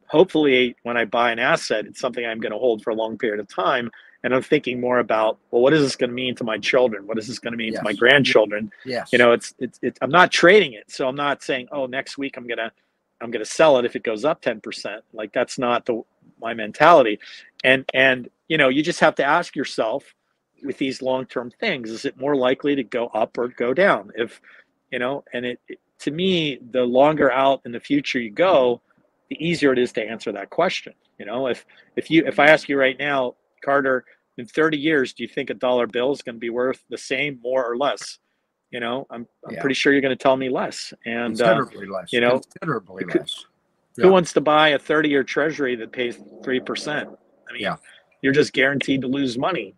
hopefully 0.07 0.75
when 0.83 0.97
I 0.97 1.05
buy 1.05 1.31
an 1.31 1.39
asset, 1.39 1.85
it's 1.85 1.99
something 1.99 2.25
I'm 2.25 2.41
going 2.41 2.51
to 2.51 2.57
hold 2.57 2.83
for 2.83 2.89
a 2.89 2.95
long 2.95 3.17
period 3.17 3.39
of 3.39 3.47
time. 3.47 3.89
And 4.23 4.35
I'm 4.35 4.43
thinking 4.43 4.79
more 4.79 4.99
about, 4.99 5.39
well, 5.49 5.61
what 5.61 5.73
is 5.73 5.81
this 5.81 5.95
going 5.95 6.09
to 6.09 6.15
mean 6.15 6.35
to 6.35 6.43
my 6.43 6.57
children? 6.57 7.07
What 7.07 7.17
is 7.17 7.27
this 7.27 7.39
going 7.39 7.53
to 7.53 7.57
mean 7.57 7.73
to 7.73 7.81
my 7.83 7.93
grandchildren? 7.93 8.71
Yes. 8.85 9.11
You 9.11 9.17
know, 9.17 9.31
it's, 9.31 9.53
it's, 9.57 9.79
it's, 9.81 9.97
I'm 10.01 10.11
not 10.11 10.31
trading 10.31 10.73
it. 10.73 10.91
So 10.91 11.07
I'm 11.07 11.15
not 11.15 11.41
saying, 11.41 11.69
oh, 11.71 11.87
next 11.87 12.17
week 12.17 12.37
I'm 12.37 12.45
going 12.45 12.59
to, 12.59 12.71
I'm 13.19 13.31
going 13.31 13.43
to 13.43 13.49
sell 13.49 13.77
it 13.77 13.85
if 13.85 13.95
it 13.95 14.03
goes 14.03 14.23
up 14.23 14.41
10%. 14.41 15.01
Like 15.13 15.33
that's 15.33 15.57
not 15.57 15.85
the, 15.85 16.03
my 16.39 16.53
mentality. 16.53 17.19
And, 17.63 17.85
and, 17.93 18.29
you 18.47 18.57
know, 18.57 18.69
you 18.69 18.83
just 18.83 18.99
have 18.99 19.15
to 19.15 19.23
ask 19.23 19.55
yourself 19.55 20.13
with 20.63 20.77
these 20.77 21.01
long-term 21.01 21.51
things, 21.59 21.89
is 21.89 22.05
it 22.05 22.19
more 22.19 22.35
likely 22.35 22.75
to 22.75 22.83
go 22.83 23.07
up 23.07 23.37
or 23.37 23.47
go 23.47 23.73
down? 23.73 24.11
If, 24.15 24.39
you 24.91 24.99
know, 24.99 25.23
and 25.33 25.45
it, 25.45 25.59
it 25.67 25.79
to 26.01 26.11
me, 26.11 26.59
the 26.71 26.83
longer 26.83 27.31
out 27.31 27.61
in 27.63 27.71
the 27.71 27.79
future 27.79 28.19
you 28.19 28.31
go, 28.31 28.81
the 29.29 29.37
easier 29.43 29.71
it 29.71 29.79
is 29.79 29.91
to 29.93 30.03
answer 30.03 30.31
that 30.31 30.49
question. 30.49 30.93
You 31.19 31.25
know, 31.25 31.47
if 31.47 31.65
if 31.95 32.09
you 32.09 32.25
if 32.25 32.39
I 32.39 32.47
ask 32.47 32.67
you 32.67 32.77
right 32.77 32.97
now, 32.97 33.35
Carter, 33.61 34.05
in 34.37 34.45
30 34.45 34.77
years, 34.77 35.13
do 35.13 35.23
you 35.23 35.29
think 35.29 35.49
a 35.49 35.53
dollar 35.53 35.87
bill 35.87 36.11
is 36.11 36.21
going 36.21 36.35
to 36.35 36.39
be 36.39 36.49
worth 36.49 36.83
the 36.89 36.97
same, 36.97 37.39
more 37.43 37.65
or 37.65 37.77
less? 37.77 38.19
You 38.71 38.79
know, 38.79 39.05
I'm 39.09 39.27
I'm 39.45 39.53
Yeah. 39.55 39.61
pretty 39.61 39.73
sure 39.75 39.91
you're 39.91 40.01
going 40.01 40.17
to 40.17 40.21
tell 40.21 40.37
me 40.37 40.49
less. 40.49 40.93
And 41.05 41.39
uh, 41.41 41.63
less. 41.89 42.13
you 42.13 42.21
know, 42.21 42.39
considerably 42.39 43.03
could- 43.05 43.21
less. 43.21 43.45
who 43.97 44.09
wants 44.09 44.31
to 44.33 44.41
buy 44.41 44.69
a 44.69 44.79
30 44.79 45.09
year 45.09 45.23
treasury 45.23 45.75
that 45.75 45.91
pays 45.91 46.17
3%? 46.17 47.05
I 47.49 47.53
mean, 47.53 47.61
Yeah. 47.61 47.75
you're 48.21 48.31
just 48.33 48.53
guaranteed 48.53 49.01
to 49.01 49.07
lose 49.07 49.37
money. 49.37 49.75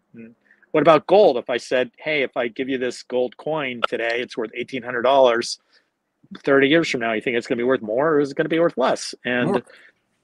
What 0.71 0.81
about 0.81 1.05
gold? 1.07 1.37
If 1.37 1.49
I 1.49 1.57
said, 1.57 1.91
hey, 1.97 2.21
if 2.23 2.35
I 2.37 2.47
give 2.47 2.69
you 2.69 2.77
this 2.77 3.03
gold 3.03 3.35
coin 3.37 3.81
today, 3.87 4.21
it's 4.21 4.37
worth 4.37 4.51
$1,800. 4.53 5.59
30 6.43 6.67
years 6.67 6.89
from 6.89 7.01
now, 7.01 7.13
you 7.13 7.21
think 7.21 7.37
it's 7.37 7.45
going 7.47 7.57
to 7.57 7.61
be 7.61 7.67
worth 7.67 7.81
more 7.83 8.13
or 8.13 8.19
is 8.19 8.31
it 8.31 8.35
going 8.37 8.45
to 8.45 8.49
be 8.49 8.59
worth 8.59 8.77
less? 8.77 9.13
And, 9.25 9.51
More. 9.51 9.61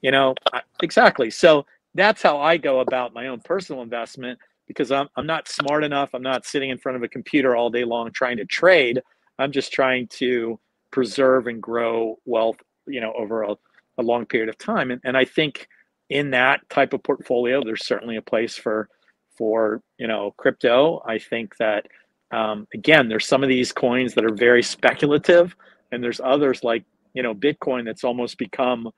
you 0.00 0.10
know, 0.10 0.34
exactly. 0.82 1.30
So 1.30 1.66
that's 1.94 2.22
how 2.22 2.38
I 2.40 2.56
go 2.56 2.80
about 2.80 3.14
my 3.14 3.28
own 3.28 3.40
personal 3.40 3.82
investment 3.82 4.38
because 4.66 4.92
I'm, 4.92 5.08
I'm 5.16 5.26
not 5.26 5.48
smart 5.48 5.82
enough. 5.82 6.10
I'm 6.14 6.22
not 6.22 6.46
sitting 6.46 6.70
in 6.70 6.78
front 6.78 6.96
of 6.96 7.02
a 7.02 7.08
computer 7.08 7.56
all 7.56 7.70
day 7.70 7.84
long 7.84 8.12
trying 8.12 8.36
to 8.36 8.44
trade. 8.44 9.02
I'm 9.38 9.52
just 9.52 9.72
trying 9.72 10.06
to 10.08 10.60
preserve 10.92 11.46
and 11.46 11.60
grow 11.60 12.18
wealth, 12.24 12.58
you 12.86 13.00
know, 13.00 13.12
over 13.18 13.42
a, 13.42 13.56
a 13.98 14.02
long 14.02 14.26
period 14.26 14.48
of 14.48 14.58
time. 14.58 14.90
And, 14.90 15.00
and 15.04 15.16
I 15.16 15.24
think 15.24 15.66
in 16.08 16.30
that 16.30 16.68
type 16.70 16.92
of 16.92 17.02
portfolio, 17.02 17.62
there's 17.64 17.86
certainly 17.86 18.16
a 18.16 18.22
place 18.22 18.56
for, 18.56 18.88
for, 19.36 19.82
you 19.98 20.06
know, 20.06 20.34
crypto. 20.36 21.02
I 21.06 21.18
think 21.18 21.56
that, 21.56 21.86
um, 22.30 22.68
again, 22.74 23.08
there's 23.08 23.26
some 23.26 23.42
of 23.42 23.48
these 23.48 23.72
coins 23.72 24.14
that 24.14 24.24
are 24.24 24.34
very 24.34 24.62
speculative 24.62 25.56
and 25.90 26.02
there's 26.02 26.20
others 26.20 26.62
like, 26.62 26.84
you 27.14 27.22
know, 27.22 27.34
Bitcoin 27.34 27.84
that's 27.84 28.04
almost 28.04 28.38
become 28.38 28.90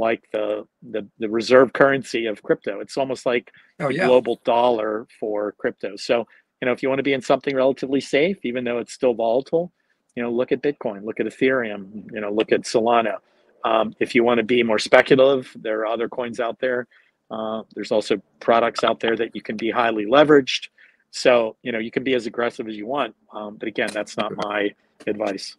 like 0.00 0.22
the, 0.32 0.66
the, 0.82 1.06
the 1.18 1.28
reserve 1.28 1.72
currency 1.72 2.26
of 2.26 2.42
crypto. 2.42 2.80
It's 2.80 2.96
almost 2.96 3.26
like 3.26 3.52
Oh 3.78 3.88
the 3.88 3.94
yeah. 3.94 4.06
global 4.06 4.40
dollar 4.44 5.06
for 5.20 5.52
crypto. 5.52 5.96
So, 5.96 6.26
you 6.60 6.66
know, 6.66 6.72
if 6.72 6.82
you 6.82 6.88
want 6.88 6.98
to 6.98 7.04
be 7.10 7.12
in 7.12 7.22
something 7.22 7.54
relatively 7.54 8.00
safe, 8.00 8.38
even 8.42 8.64
though 8.64 8.78
it's 8.78 8.92
still 8.92 9.14
volatile, 9.14 9.72
you 10.16 10.22
know, 10.22 10.30
look 10.30 10.52
at 10.52 10.62
Bitcoin, 10.62 11.04
look 11.04 11.20
at 11.20 11.26
Ethereum, 11.26 12.10
you 12.12 12.20
know, 12.20 12.32
look 12.32 12.52
at 12.52 12.62
Solana. 12.62 13.16
Um, 13.64 13.94
if 14.00 14.14
you 14.14 14.24
want 14.24 14.38
to 14.38 14.44
be 14.44 14.62
more 14.62 14.78
speculative, 14.78 15.52
there 15.54 15.80
are 15.80 15.86
other 15.86 16.08
coins 16.08 16.40
out 16.40 16.58
there. 16.60 16.86
Uh, 17.30 17.62
there's 17.74 17.92
also 17.92 18.20
products 18.40 18.82
out 18.82 19.00
there 19.00 19.16
that 19.16 19.34
you 19.34 19.42
can 19.42 19.56
be 19.56 19.70
highly 19.70 20.04
leveraged. 20.04 20.68
So, 21.12 21.56
you 21.62 21.72
know, 21.72 21.78
you 21.78 21.90
can 21.90 22.04
be 22.04 22.14
as 22.14 22.26
aggressive 22.26 22.68
as 22.68 22.76
you 22.76 22.86
want. 22.86 23.14
Um, 23.32 23.56
but 23.56 23.68
again, 23.68 23.90
that's 23.92 24.16
not 24.16 24.32
my 24.36 24.74
advice. 25.06 25.56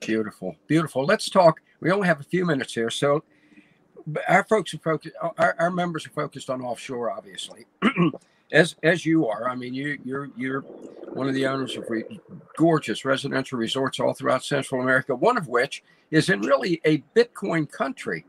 Beautiful. 0.00 0.56
Beautiful. 0.66 1.04
Let's 1.04 1.28
talk. 1.30 1.60
We 1.80 1.90
only 1.90 2.06
have 2.06 2.20
a 2.20 2.24
few 2.24 2.44
minutes 2.46 2.74
here. 2.74 2.90
So, 2.90 3.24
our 4.28 4.44
folks 4.44 4.74
are 4.74 4.78
focused, 4.78 5.14
our, 5.38 5.56
our 5.58 5.70
members 5.70 6.06
are 6.06 6.10
focused 6.10 6.50
on 6.50 6.60
offshore, 6.62 7.10
obviously. 7.10 7.66
as 8.52 8.76
as 8.82 9.04
you 9.04 9.26
are. 9.26 9.48
I 9.48 9.54
mean, 9.54 9.74
you 9.74 9.98
you're 10.04 10.30
you're 10.36 10.60
one 10.60 11.28
of 11.28 11.34
the 11.34 11.46
owners 11.46 11.76
of 11.76 11.88
re- 11.88 12.20
gorgeous 12.56 13.04
residential 13.04 13.58
resorts 13.58 13.98
all 13.98 14.14
throughout 14.14 14.44
Central 14.44 14.80
America. 14.80 15.14
One 15.14 15.36
of 15.36 15.48
which 15.48 15.82
is 16.10 16.28
in 16.28 16.40
really 16.42 16.80
a 16.84 17.02
Bitcoin 17.16 17.70
country, 17.70 18.24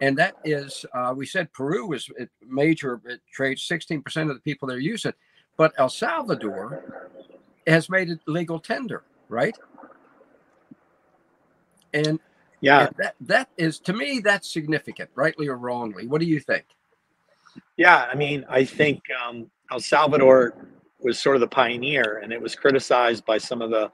and 0.00 0.16
that 0.18 0.34
is 0.44 0.84
uh, 0.94 1.12
we 1.16 1.26
said 1.26 1.52
Peru 1.52 1.92
is 1.92 2.10
major. 2.46 3.00
It 3.04 3.20
trades 3.32 3.62
sixteen 3.62 4.02
percent 4.02 4.30
of 4.30 4.36
the 4.36 4.42
people 4.42 4.66
there 4.66 4.78
use 4.78 5.04
it, 5.04 5.14
but 5.56 5.72
El 5.78 5.90
Salvador 5.90 7.12
has 7.66 7.90
made 7.90 8.08
it 8.08 8.20
legal 8.26 8.58
tender, 8.58 9.02
right? 9.28 9.56
And 11.92 12.20
yeah, 12.60 12.86
and 12.86 12.94
that 12.98 13.14
that 13.20 13.48
is 13.56 13.78
to 13.80 13.92
me 13.92 14.20
that's 14.20 14.52
significant, 14.52 15.10
rightly 15.14 15.48
or 15.48 15.56
wrongly. 15.56 16.06
What 16.06 16.20
do 16.20 16.26
you 16.26 16.40
think? 16.40 16.64
Yeah, 17.76 18.06
I 18.10 18.14
mean, 18.14 18.44
I 18.48 18.64
think 18.64 19.02
um, 19.26 19.50
El 19.70 19.80
Salvador 19.80 20.54
was 21.00 21.18
sort 21.18 21.36
of 21.36 21.40
the 21.40 21.48
pioneer, 21.48 22.20
and 22.22 22.32
it 22.32 22.40
was 22.40 22.54
criticized 22.54 23.24
by 23.24 23.38
some 23.38 23.62
of 23.62 23.70
the 23.70 23.90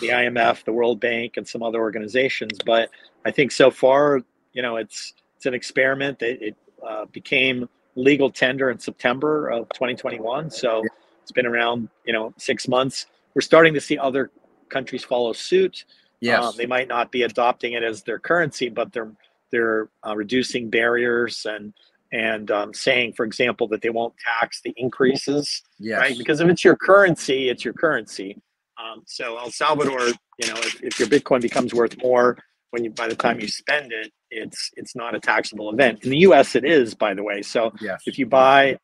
the 0.00 0.08
IMF, 0.08 0.64
the 0.64 0.72
World 0.72 1.00
Bank, 1.00 1.36
and 1.36 1.46
some 1.46 1.62
other 1.62 1.78
organizations. 1.78 2.58
But 2.64 2.90
I 3.24 3.30
think 3.30 3.52
so 3.52 3.70
far, 3.70 4.20
you 4.52 4.62
know, 4.62 4.76
it's 4.76 5.14
it's 5.36 5.46
an 5.46 5.54
experiment. 5.54 6.22
It, 6.22 6.42
it 6.42 6.56
uh, 6.86 7.04
became 7.06 7.68
legal 7.94 8.30
tender 8.30 8.70
in 8.70 8.78
September 8.78 9.48
of 9.48 9.68
2021, 9.70 10.50
so 10.50 10.82
it's 11.22 11.32
been 11.32 11.46
around, 11.46 11.88
you 12.04 12.12
know, 12.12 12.32
six 12.38 12.68
months. 12.68 13.06
We're 13.34 13.42
starting 13.42 13.74
to 13.74 13.80
see 13.80 13.98
other 13.98 14.30
countries 14.68 15.04
follow 15.04 15.32
suit. 15.32 15.84
Yes, 16.20 16.42
uh, 16.42 16.52
they 16.52 16.66
might 16.66 16.88
not 16.88 17.12
be 17.12 17.22
adopting 17.22 17.72
it 17.72 17.82
as 17.82 18.02
their 18.02 18.18
currency, 18.18 18.68
but 18.68 18.92
they're 18.92 19.12
they're 19.50 19.88
uh, 20.06 20.16
reducing 20.16 20.70
barriers 20.70 21.46
and 21.48 21.72
and 22.12 22.50
um, 22.50 22.72
saying, 22.72 23.12
for 23.12 23.24
example, 23.24 23.68
that 23.68 23.82
they 23.82 23.90
won't 23.90 24.14
tax 24.40 24.62
the 24.62 24.72
increases, 24.76 25.62
yes. 25.78 26.00
right? 26.00 26.16
Because 26.16 26.40
if 26.40 26.48
it's 26.48 26.64
your 26.64 26.76
currency, 26.76 27.50
it's 27.50 27.64
your 27.64 27.74
currency. 27.74 28.40
Um, 28.78 29.02
so 29.06 29.36
El 29.36 29.50
Salvador, 29.50 30.00
you 30.00 30.48
know, 30.48 30.54
if, 30.56 30.82
if, 30.82 30.98
your 30.98 31.08
Bitcoin 31.08 31.42
becomes 31.42 31.74
worth 31.74 32.00
more 32.02 32.38
when 32.70 32.84
you 32.84 32.90
by 32.90 33.08
the 33.08 33.16
time 33.16 33.40
you 33.40 33.48
spend 33.48 33.92
it, 33.92 34.12
it's 34.30 34.70
it's 34.76 34.94
not 34.94 35.14
a 35.14 35.20
taxable 35.20 35.70
event. 35.70 36.04
In 36.04 36.10
the 36.10 36.18
U.S., 36.18 36.54
it 36.54 36.64
is, 36.64 36.94
by 36.94 37.14
the 37.14 37.22
way. 37.22 37.42
So 37.42 37.72
yes. 37.80 38.02
if 38.06 38.18
you 38.18 38.26
buy 38.26 38.78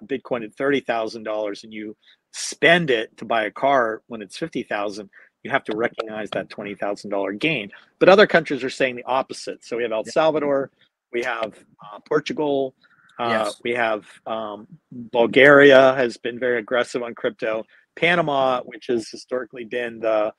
a 0.00 0.04
Bitcoin 0.04 0.44
at 0.44 0.54
thirty 0.54 0.80
thousand 0.80 1.24
dollars 1.24 1.64
and 1.64 1.72
you 1.72 1.96
spend 2.32 2.90
it 2.90 3.16
to 3.18 3.24
buy 3.24 3.44
a 3.44 3.50
car 3.50 4.02
when 4.06 4.22
it's 4.22 4.36
fifty 4.36 4.62
thousand, 4.62 5.10
you 5.42 5.50
have 5.50 5.64
to 5.64 5.76
recognize 5.76 6.30
that 6.30 6.48
twenty 6.48 6.74
thousand 6.74 7.10
dollar 7.10 7.32
gain. 7.32 7.70
But 7.98 8.08
other 8.08 8.26
countries 8.26 8.62
are 8.64 8.70
saying 8.70 8.96
the 8.96 9.04
opposite. 9.04 9.64
So 9.64 9.76
we 9.76 9.82
have 9.82 9.92
El 9.92 10.04
Salvador 10.04 10.70
we 11.12 11.22
have 11.22 11.54
uh, 11.84 11.98
Portugal. 12.08 12.74
Uh, 13.18 13.44
yes. 13.44 13.60
We 13.62 13.72
have 13.72 14.04
um, 14.26 14.66
Bulgaria 14.90 15.94
has 15.94 16.16
been 16.16 16.38
very 16.38 16.58
aggressive 16.58 17.02
on 17.02 17.14
crypto. 17.14 17.64
Panama, 17.94 18.62
which 18.62 18.86
has 18.86 19.08
historically 19.08 19.64
been 19.64 20.00
the 20.00 20.32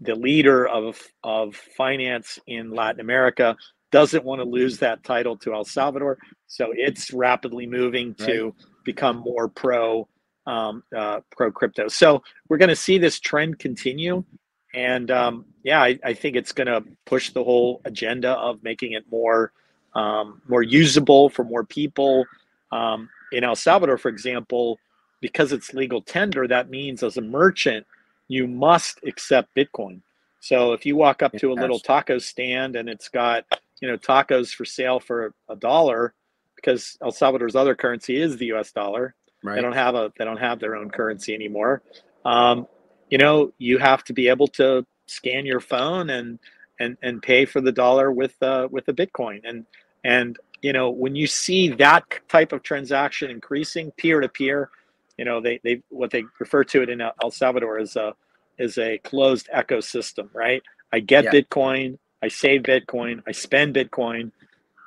the 0.00 0.14
leader 0.14 0.66
of 0.68 0.98
of 1.24 1.56
finance 1.76 2.38
in 2.46 2.70
Latin 2.70 3.00
America, 3.00 3.56
doesn't 3.90 4.24
want 4.24 4.40
to 4.40 4.44
lose 4.44 4.78
that 4.78 5.02
title 5.02 5.36
to 5.38 5.52
El 5.52 5.64
Salvador, 5.64 6.18
so 6.46 6.68
it's 6.72 7.12
rapidly 7.12 7.66
moving 7.66 8.14
to 8.14 8.44
right. 8.44 8.54
become 8.84 9.16
more 9.16 9.48
pro 9.48 10.08
um, 10.46 10.84
uh, 10.96 11.20
pro 11.32 11.50
crypto. 11.50 11.88
So 11.88 12.22
we're 12.48 12.58
going 12.58 12.68
to 12.68 12.76
see 12.76 12.96
this 12.96 13.18
trend 13.18 13.58
continue, 13.58 14.24
and 14.74 15.10
um, 15.10 15.44
yeah, 15.62 15.82
I, 15.82 15.98
I 16.04 16.14
think 16.14 16.36
it's 16.36 16.52
going 16.52 16.66
to 16.66 16.84
push 17.04 17.30
the 17.30 17.44
whole 17.44 17.80
agenda 17.84 18.30
of 18.32 18.62
making 18.62 18.92
it 18.92 19.04
more 19.10 19.52
um, 19.94 20.40
more 20.48 20.62
usable 20.62 21.28
for 21.28 21.44
more 21.44 21.64
people. 21.64 22.24
Um, 22.70 23.08
in 23.32 23.42
El 23.42 23.56
Salvador, 23.56 23.98
for 23.98 24.08
example, 24.08 24.78
because 25.20 25.52
it's 25.52 25.74
legal 25.74 26.00
tender, 26.00 26.46
that 26.46 26.70
means 26.70 27.02
as 27.02 27.16
a 27.16 27.22
merchant, 27.22 27.86
you 28.28 28.46
must 28.46 29.00
accept 29.04 29.54
Bitcoin. 29.56 30.00
So 30.40 30.72
if 30.72 30.86
you 30.86 30.96
walk 30.96 31.22
up 31.22 31.32
to 31.32 31.52
a 31.52 31.54
little 31.54 31.80
taco 31.80 32.18
stand 32.18 32.76
and 32.76 32.88
it's 32.88 33.08
got, 33.08 33.44
you 33.80 33.88
know, 33.88 33.96
tacos 33.96 34.54
for 34.54 34.64
sale 34.64 35.00
for 35.00 35.34
a 35.48 35.56
dollar, 35.56 36.14
because 36.56 36.96
El 37.02 37.10
Salvador's 37.10 37.56
other 37.56 37.74
currency 37.74 38.20
is 38.20 38.36
the 38.36 38.46
U.S. 38.46 38.72
dollar. 38.72 39.14
Right. 39.42 39.56
They 39.56 39.62
don't 39.62 39.72
have 39.72 39.94
a 39.94 40.12
they 40.18 40.24
don't 40.24 40.38
have 40.38 40.60
their 40.60 40.76
own 40.76 40.90
currency 40.90 41.34
anymore. 41.34 41.82
Um, 42.24 42.66
you 43.10 43.18
know, 43.18 43.52
you 43.58 43.78
have 43.78 44.04
to 44.04 44.12
be 44.12 44.28
able 44.28 44.48
to 44.48 44.86
scan 45.06 45.44
your 45.44 45.60
phone 45.60 46.10
and 46.10 46.38
and 46.78 46.96
and 47.02 47.22
pay 47.22 47.44
for 47.44 47.60
the 47.60 47.72
dollar 47.72 48.10
with 48.10 48.40
uh, 48.42 48.68
with 48.70 48.88
a 48.88 48.92
Bitcoin. 48.92 49.40
And 49.44 49.66
and 50.04 50.38
you 50.62 50.72
know 50.72 50.90
when 50.90 51.14
you 51.14 51.26
see 51.26 51.68
that 51.68 52.04
type 52.28 52.52
of 52.52 52.62
transaction 52.62 53.30
increasing 53.30 53.90
peer 53.92 54.20
to 54.20 54.28
peer, 54.28 54.70
you 55.18 55.24
know 55.24 55.40
they 55.40 55.60
they 55.62 55.82
what 55.90 56.10
they 56.10 56.24
refer 56.38 56.64
to 56.64 56.82
it 56.82 56.88
in 56.88 57.00
El 57.00 57.30
Salvador 57.30 57.78
as 57.78 57.96
a 57.96 58.14
is 58.58 58.78
a 58.78 58.98
closed 58.98 59.48
ecosystem, 59.54 60.28
right? 60.34 60.62
I 60.92 61.00
get 61.00 61.24
yeah. 61.24 61.30
Bitcoin, 61.30 61.98
I 62.22 62.28
save 62.28 62.62
Bitcoin, 62.62 63.22
I 63.26 63.32
spend 63.32 63.74
Bitcoin, 63.74 64.32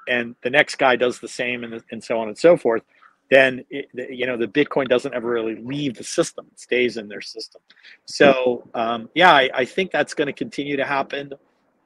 and 0.08 0.36
the 0.44 0.50
next 0.50 0.76
guy 0.76 0.96
does 0.96 1.20
the 1.20 1.28
same, 1.28 1.64
and, 1.64 1.82
and 1.92 2.04
so 2.04 2.20
on 2.20 2.28
and 2.28 2.38
so 2.38 2.56
forth. 2.56 2.84
Then 3.32 3.64
it, 3.70 3.90
you 4.10 4.26
know 4.26 4.38
the 4.38 4.48
Bitcoin 4.48 4.88
doesn't 4.88 5.14
ever 5.14 5.30
really 5.30 5.56
leave 5.56 5.96
the 5.96 6.04
system; 6.04 6.46
it 6.52 6.60
stays 6.60 6.98
in 6.98 7.08
their 7.08 7.22
system. 7.22 7.62
So 8.06 8.68
um, 8.74 9.10
yeah, 9.16 9.32
I, 9.32 9.50
I, 9.54 9.66
think 9.66 9.92
that's 9.92 10.14
going 10.14 10.28
to 10.28 10.34
continue 10.34 10.78
to 10.78 10.86
happen. 10.86 11.34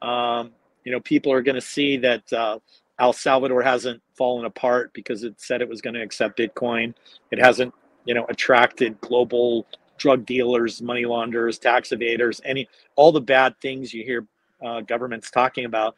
Um, 0.02 0.52
you 0.84 0.92
know, 0.92 1.00
people 1.00 1.32
are 1.32 1.42
going 1.42 1.56
to 1.56 1.62
see 1.62 1.98
that 1.98 2.32
uh, 2.34 2.60
El 3.00 3.14
Salvador 3.14 3.62
hasn't 3.62 4.02
fallen 4.16 4.46
apart 4.46 4.92
because 4.94 5.24
it 5.24 5.40
said 5.40 5.62
it 5.62 5.70
was 5.70 5.82
going 5.82 5.94
to 5.94 6.02
accept 6.02 6.38
Bitcoin. 6.38 6.94
It 7.32 7.40
hasn't, 7.40 7.74
you 8.06 8.14
know, 8.14 8.26
attracted 8.30 9.00
global 9.02 9.68
drug 9.98 10.26
dealers, 10.26 10.82
money 10.82 11.06
launderers, 11.06 11.60
tax 11.60 11.90
evaders, 11.90 12.42
any 12.46 12.68
all 12.96 13.12
the 13.12 13.22
bad 13.22 13.60
things 13.62 13.94
you 13.94 14.04
hear 14.04 14.26
uh, 14.66 14.82
governments 14.82 15.30
talking 15.30 15.66
about. 15.66 15.96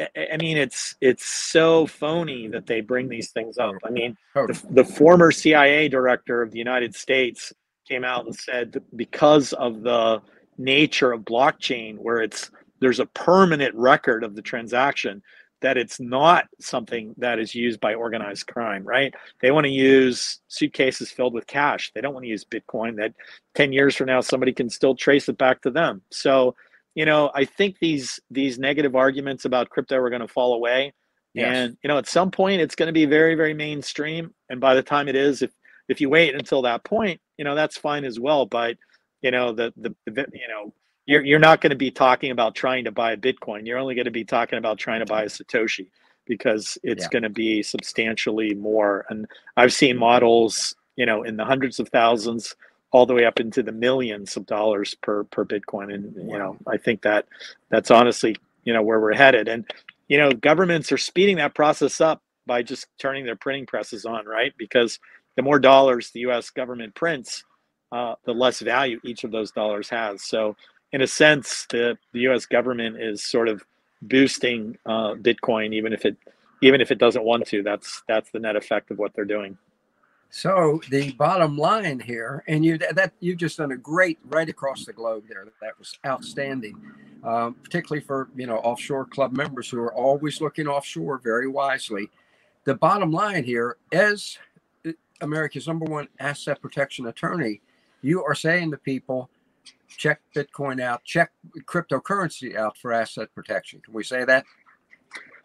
I 0.00 0.36
mean, 0.38 0.58
it's 0.58 0.94
it's 1.00 1.24
so 1.24 1.86
phony 1.86 2.48
that 2.48 2.66
they 2.66 2.80
bring 2.80 3.08
these 3.08 3.30
things 3.30 3.56
up. 3.56 3.74
I 3.84 3.90
mean, 3.90 4.16
oh. 4.34 4.46
the, 4.46 4.62
the 4.70 4.84
former 4.84 5.30
CIA 5.30 5.88
director 5.88 6.42
of 6.42 6.50
the 6.50 6.58
United 6.58 6.94
States 6.94 7.52
came 7.88 8.04
out 8.04 8.26
and 8.26 8.34
said 8.34 8.82
because 8.94 9.52
of 9.54 9.82
the 9.82 10.20
nature 10.58 11.12
of 11.12 11.22
blockchain, 11.22 11.96
where 11.96 12.20
it's 12.20 12.50
there's 12.80 13.00
a 13.00 13.06
permanent 13.06 13.74
record 13.74 14.22
of 14.22 14.34
the 14.34 14.42
transaction 14.42 15.22
that 15.62 15.78
it's 15.78 15.98
not 15.98 16.46
something 16.60 17.14
that 17.16 17.38
is 17.38 17.54
used 17.54 17.80
by 17.80 17.94
organized 17.94 18.46
crime, 18.46 18.84
right? 18.84 19.14
They 19.40 19.50
want 19.50 19.64
to 19.64 19.72
use 19.72 20.40
suitcases 20.48 21.10
filled 21.10 21.32
with 21.32 21.46
cash. 21.46 21.92
They 21.94 22.02
don't 22.02 22.12
want 22.12 22.24
to 22.24 22.30
use 22.30 22.44
Bitcoin 22.44 22.96
that 22.96 23.14
10 23.54 23.72
years 23.72 23.96
from 23.96 24.06
now 24.06 24.20
somebody 24.20 24.52
can 24.52 24.68
still 24.68 24.94
trace 24.94 25.28
it 25.28 25.38
back 25.38 25.62
to 25.62 25.70
them. 25.70 26.02
So, 26.10 26.54
you 26.96 27.04
know, 27.04 27.30
I 27.34 27.44
think 27.44 27.78
these 27.78 28.18
these 28.30 28.58
negative 28.58 28.96
arguments 28.96 29.44
about 29.44 29.68
crypto 29.70 29.96
are 29.98 30.10
going 30.10 30.22
to 30.22 30.28
fall 30.28 30.54
away. 30.54 30.94
Yes. 31.34 31.54
And, 31.54 31.76
you 31.84 31.88
know, 31.88 31.98
at 31.98 32.08
some 32.08 32.30
point 32.30 32.62
it's 32.62 32.74
going 32.74 32.86
to 32.86 32.94
be 32.94 33.04
very, 33.04 33.34
very 33.34 33.52
mainstream. 33.52 34.32
And 34.48 34.58
by 34.58 34.74
the 34.74 34.82
time 34.82 35.06
it 35.06 35.14
is, 35.14 35.42
if 35.42 35.52
if 35.88 36.00
you 36.00 36.08
wait 36.08 36.34
until 36.34 36.62
that 36.62 36.82
point, 36.84 37.20
you 37.36 37.44
know, 37.44 37.54
that's 37.54 37.76
fine 37.76 38.04
as 38.06 38.18
well. 38.18 38.46
But, 38.46 38.78
you 39.20 39.30
know, 39.30 39.52
the 39.52 39.74
the, 39.76 39.94
the 40.06 40.26
you 40.32 40.48
know, 40.48 40.72
you're, 41.04 41.22
you're 41.22 41.38
not 41.38 41.60
going 41.60 41.70
to 41.70 41.76
be 41.76 41.90
talking 41.90 42.30
about 42.30 42.54
trying 42.54 42.84
to 42.84 42.90
buy 42.90 43.12
a 43.12 43.16
Bitcoin. 43.16 43.66
You're 43.66 43.78
only 43.78 43.94
going 43.94 44.06
to 44.06 44.10
be 44.10 44.24
talking 44.24 44.58
about 44.58 44.78
trying 44.78 45.00
to 45.00 45.06
buy 45.06 45.24
a 45.24 45.26
Satoshi 45.26 45.88
because 46.26 46.78
it's 46.82 47.04
yeah. 47.04 47.10
going 47.10 47.22
to 47.24 47.28
be 47.28 47.62
substantially 47.62 48.54
more. 48.54 49.04
And 49.10 49.26
I've 49.58 49.74
seen 49.74 49.98
models, 49.98 50.74
you 50.96 51.04
know, 51.04 51.22
in 51.24 51.36
the 51.36 51.44
hundreds 51.44 51.78
of 51.78 51.90
thousands 51.90 52.56
all 52.96 53.06
the 53.06 53.14
way 53.14 53.26
up 53.26 53.40
into 53.40 53.62
the 53.62 53.72
millions 53.72 54.36
of 54.36 54.46
dollars 54.46 54.94
per 55.02 55.24
per 55.24 55.44
Bitcoin. 55.44 55.92
And 55.94 56.14
you 56.16 56.38
know, 56.38 56.56
I 56.66 56.78
think 56.78 57.02
that 57.02 57.26
that's 57.70 57.90
honestly, 57.90 58.36
you 58.64 58.72
know, 58.72 58.82
where 58.82 59.00
we're 59.00 59.14
headed. 59.14 59.48
And 59.48 59.66
you 60.08 60.18
know, 60.18 60.32
governments 60.32 60.90
are 60.92 60.98
speeding 60.98 61.36
that 61.36 61.54
process 61.54 62.00
up 62.00 62.22
by 62.46 62.62
just 62.62 62.86
turning 62.98 63.26
their 63.26 63.36
printing 63.36 63.66
presses 63.66 64.06
on, 64.06 64.24
right? 64.26 64.54
Because 64.58 64.98
the 65.36 65.42
more 65.42 65.58
dollars 65.58 66.10
the 66.10 66.20
U.S. 66.20 66.50
government 66.50 66.94
prints, 66.94 67.44
uh, 67.92 68.14
the 68.24 68.32
less 68.32 68.60
value 68.60 68.98
each 69.04 69.24
of 69.24 69.30
those 69.30 69.50
dollars 69.50 69.90
has. 69.90 70.24
So 70.24 70.56
in 70.92 71.02
a 71.02 71.06
sense, 71.06 71.66
the, 71.70 71.98
the 72.14 72.20
U.S. 72.20 72.46
government 72.46 72.96
is 73.00 73.24
sort 73.24 73.48
of 73.48 73.62
boosting 74.02 74.78
uh, 74.86 75.14
Bitcoin, 75.14 75.74
even 75.74 75.92
if 75.92 76.06
it 76.06 76.16
even 76.62 76.80
if 76.80 76.90
it 76.90 76.98
doesn't 76.98 77.24
want 77.24 77.46
to. 77.48 77.62
That's 77.62 78.02
that's 78.08 78.30
the 78.30 78.38
net 78.38 78.56
effect 78.56 78.90
of 78.90 78.98
what 78.98 79.14
they're 79.14 79.26
doing. 79.26 79.58
So 80.30 80.80
the 80.90 81.12
bottom 81.12 81.56
line 81.56 82.00
here, 82.00 82.44
and 82.48 82.64
you 82.64 82.78
that 82.78 83.12
you've 83.20 83.38
just 83.38 83.58
done 83.58 83.72
a 83.72 83.76
great 83.76 84.18
right 84.26 84.48
across 84.48 84.84
the 84.84 84.92
globe 84.92 85.24
there. 85.28 85.46
That 85.62 85.78
was 85.78 85.98
outstanding, 86.06 86.76
um, 87.24 87.54
particularly 87.54 88.04
for 88.04 88.28
you 88.36 88.46
know 88.46 88.58
offshore 88.58 89.06
club 89.06 89.32
members 89.36 89.70
who 89.70 89.80
are 89.80 89.94
always 89.94 90.40
looking 90.40 90.66
offshore 90.66 91.18
very 91.24 91.48
wisely. 91.48 92.10
the 92.64 92.74
bottom 92.74 93.12
line 93.12 93.44
here, 93.44 93.78
as 93.92 94.38
America's 95.20 95.66
number 95.66 95.86
one 95.86 96.08
asset 96.20 96.60
protection 96.60 97.06
attorney, 97.06 97.62
you 98.02 98.24
are 98.24 98.34
saying 98.34 98.70
to 98.72 98.78
people, 98.78 99.30
check 99.88 100.20
Bitcoin 100.34 100.80
out, 100.80 101.04
check 101.04 101.32
cryptocurrency 101.64 102.56
out 102.56 102.76
for 102.78 102.92
asset 102.92 103.34
protection. 103.34 103.80
Can 103.84 103.94
we 103.94 104.04
say 104.04 104.24
that? 104.24 104.44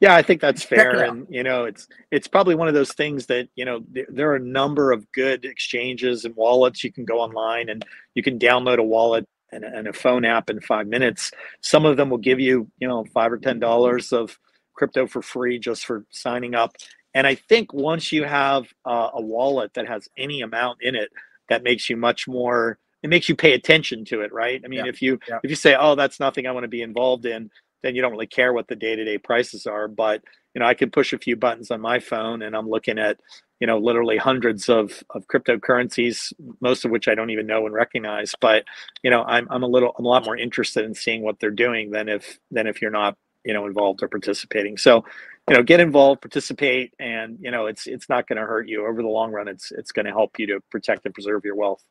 Yeah, 0.02 0.16
I 0.16 0.24
think 0.24 0.42
that's 0.42 0.64
fair, 0.64 1.04
and 1.04 1.28
you 1.30 1.44
know, 1.44 1.66
it's 1.66 1.88
it's 2.10 2.28
probably 2.28 2.56
one 2.56 2.68
of 2.68 2.74
those 2.74 2.92
things 2.92 3.28
that 3.28 3.48
you 3.56 3.66
know 3.66 3.82
th- 3.94 4.08
there 4.10 4.32
are 4.32 4.36
a 4.36 4.40
number 4.40 4.92
of 4.92 5.10
good 5.12 5.46
exchanges 5.46 6.26
and 6.26 6.36
wallets. 6.36 6.84
You 6.84 6.92
can 6.92 7.06
go 7.06 7.22
online 7.22 7.70
and 7.70 7.86
you 8.16 8.24
can 8.24 8.40
download 8.40 8.80
a 8.80 8.84
wallet 8.84 9.28
and, 9.52 9.64
and 9.64 9.88
a 9.88 9.94
phone 9.94 10.26
app 10.26 10.50
in 10.50 10.60
five 10.60 10.88
minutes. 10.88 11.32
Some 11.62 11.86
of 11.86 11.98
them 11.98 12.10
will 12.10 12.18
give 12.18 12.40
you 12.40 12.68
you 12.80 12.88
know 12.88 13.06
five 13.14 13.32
or 13.32 13.38
ten 13.38 13.60
dollars 13.60 14.12
of 14.12 14.40
crypto 14.74 15.06
for 15.06 15.22
free 15.22 15.60
just 15.60 15.86
for 15.86 16.04
signing 16.10 16.56
up. 16.56 16.76
And 17.14 17.28
I 17.28 17.36
think 17.36 17.72
once 17.72 18.12
you 18.12 18.24
have 18.24 18.74
uh, 18.86 19.10
a 19.14 19.22
wallet 19.22 19.76
that 19.76 19.88
has 19.88 20.10
any 20.18 20.42
amount 20.42 20.80
in 20.82 20.96
it, 20.96 21.12
that 21.50 21.62
makes 21.62 21.92
you 21.92 21.96
much 21.96 22.28
more. 22.28 22.80
It 23.04 23.10
makes 23.12 23.30
you 23.30 23.36
pay 23.36 23.54
attention 23.54 24.06
to 24.06 24.22
it, 24.22 24.34
right? 24.34 24.62
I 24.66 24.68
mean, 24.68 24.86
yeah. 24.86 24.90
if 24.90 25.00
you 25.00 25.20
yeah. 25.28 25.40
if 25.44 25.50
you 25.52 25.56
say, 25.56 25.76
"Oh, 25.80 25.94
that's 25.94 26.20
nothing 26.20 26.48
I 26.48 26.52
want 26.52 26.64
to 26.64 26.70
be 26.70 26.82
involved 26.82 27.28
in," 27.28 27.52
then 27.84 27.96
you 27.96 28.02
don't 28.02 28.12
really 28.12 28.28
care 28.28 28.54
what 28.54 28.68
the 28.68 28.76
day 28.76 28.96
to 28.96 29.04
day 29.04 29.18
prices 29.18 29.66
are. 29.66 29.88
But 29.88 30.24
you 30.54 30.60
know, 30.60 30.66
I 30.66 30.74
can 30.74 30.92
push 30.92 31.14
a 31.14 31.18
few 31.18 31.36
buttons 31.36 31.72
on 31.72 31.82
my 31.82 32.00
phone, 32.00 32.42
and 32.42 32.56
I'm 32.56 32.70
looking 32.70 33.00
at 33.00 33.20
you 33.60 33.68
know 33.68 33.78
literally 33.78 34.18
hundreds 34.18 34.70
of 34.70 35.04
of 35.12 35.28
cryptocurrencies, 35.28 36.34
most 36.62 36.86
of 36.86 36.92
which 36.92 37.08
I 37.08 37.16
don't 37.16 37.30
even 37.30 37.48
know 37.48 37.66
and 37.66 37.74
recognize. 37.74 38.34
But 38.40 38.66
you 39.04 39.10
know, 39.10 39.24
I'm 39.24 39.48
I'm 39.50 39.64
a 39.64 39.68
little 39.68 39.94
I'm 39.98 40.06
a 40.06 40.10
lot 40.10 40.26
more 40.26 40.38
interested 40.38 40.86
in 40.86 40.94
seeing 40.96 41.24
what 41.24 41.40
they're 41.40 41.52
doing 41.52 41.92
than 41.92 42.10
if 42.10 42.40
than 42.52 42.68
if 42.68 42.82
you're 42.82 42.92
not 42.92 43.18
you 43.44 43.54
know 43.54 43.66
involved 43.66 44.04
or 44.04 44.08
participating. 44.08 44.78
So 44.78 45.04
you 45.50 45.56
know 45.56 45.64
get 45.64 45.80
involved 45.80 46.22
participate 46.22 46.94
and 47.00 47.38
you 47.42 47.52
know 47.52 47.66
it's 47.66 47.88
it's 47.88 48.10
not 48.10 48.28
going 48.28 48.38
to 48.38 48.46
hurt 48.46 48.68
you 48.68 48.86
over 48.86 49.02
the 49.02 49.08
long 49.08 49.32
run 49.32 49.48
it's 49.48 49.72
it's 49.72 49.92
going 49.92 50.06
to 50.06 50.12
help 50.12 50.38
you 50.40 50.48
to 50.48 50.60
protect 50.70 51.06
and 51.06 51.14
preserve 51.14 51.44
your 51.44 51.56
wealth 51.56 51.84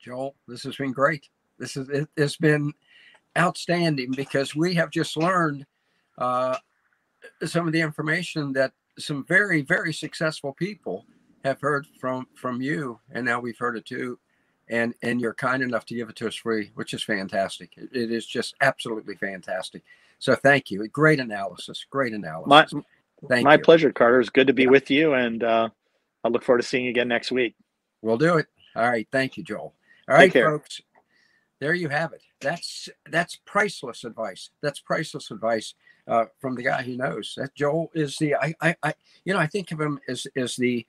joel 0.00 0.34
this 0.48 0.62
has 0.62 0.76
been 0.76 0.92
great 0.92 1.28
this 1.58 1.76
is 1.76 1.88
it, 1.88 2.08
has 2.16 2.36
been 2.36 2.72
outstanding 3.36 4.12
because 4.12 4.54
we 4.54 4.74
have 4.74 4.90
just 4.90 5.16
learned 5.16 5.66
uh, 6.18 6.56
some 7.44 7.66
of 7.66 7.72
the 7.72 7.80
information 7.80 8.52
that 8.52 8.72
some 8.98 9.24
very 9.26 9.62
very 9.62 9.92
successful 9.92 10.54
people 10.54 11.04
have 11.44 11.60
heard 11.60 11.86
from 12.00 12.26
from 12.34 12.62
you 12.62 12.98
and 13.12 13.24
now 13.24 13.38
we've 13.38 13.58
heard 13.58 13.76
it 13.76 13.84
too 13.84 14.18
and 14.68 14.94
and 15.02 15.20
you're 15.20 15.34
kind 15.34 15.62
enough 15.62 15.84
to 15.84 15.94
give 15.94 16.08
it 16.08 16.16
to 16.16 16.26
us 16.26 16.34
free 16.34 16.70
which 16.74 16.94
is 16.94 17.02
fantastic 17.02 17.72
it, 17.76 17.90
it 17.92 18.10
is 18.10 18.24
just 18.26 18.54
absolutely 18.62 19.14
fantastic 19.16 19.82
so 20.18 20.34
thank 20.34 20.70
you. 20.70 20.86
Great 20.88 21.20
analysis. 21.20 21.84
Great 21.90 22.12
analysis. 22.12 22.72
My, 22.72 22.82
thank 23.28 23.44
my 23.44 23.54
you. 23.54 23.62
pleasure, 23.62 23.92
Carter. 23.92 24.20
It's 24.20 24.30
good 24.30 24.46
to 24.46 24.52
be 24.52 24.64
yeah. 24.64 24.70
with 24.70 24.90
you, 24.90 25.14
and 25.14 25.42
uh, 25.42 25.68
I 26.24 26.28
look 26.28 26.42
forward 26.42 26.62
to 26.62 26.66
seeing 26.66 26.84
you 26.84 26.90
again 26.90 27.08
next 27.08 27.30
week. 27.30 27.54
We'll 28.02 28.18
do 28.18 28.38
it. 28.38 28.46
All 28.74 28.88
right. 28.88 29.06
Thank 29.10 29.36
you, 29.36 29.42
Joel. 29.42 29.74
All 30.08 30.16
right, 30.16 30.32
folks. 30.32 30.80
There 31.58 31.74
you 31.74 31.88
have 31.88 32.12
it. 32.12 32.22
That's 32.40 32.88
that's 33.10 33.36
priceless 33.46 34.04
advice. 34.04 34.50
That's 34.62 34.80
priceless 34.80 35.30
advice 35.30 35.74
uh, 36.06 36.26
from 36.38 36.54
the 36.54 36.62
guy 36.62 36.82
who 36.82 36.96
knows. 36.96 37.34
That 37.36 37.54
Joel 37.54 37.90
is 37.94 38.16
the 38.18 38.34
I, 38.34 38.54
I, 38.60 38.76
I 38.82 38.94
you 39.24 39.32
know 39.32 39.40
I 39.40 39.46
think 39.46 39.72
of 39.72 39.80
him 39.80 39.98
as 40.08 40.26
as 40.36 40.56
the 40.56 40.86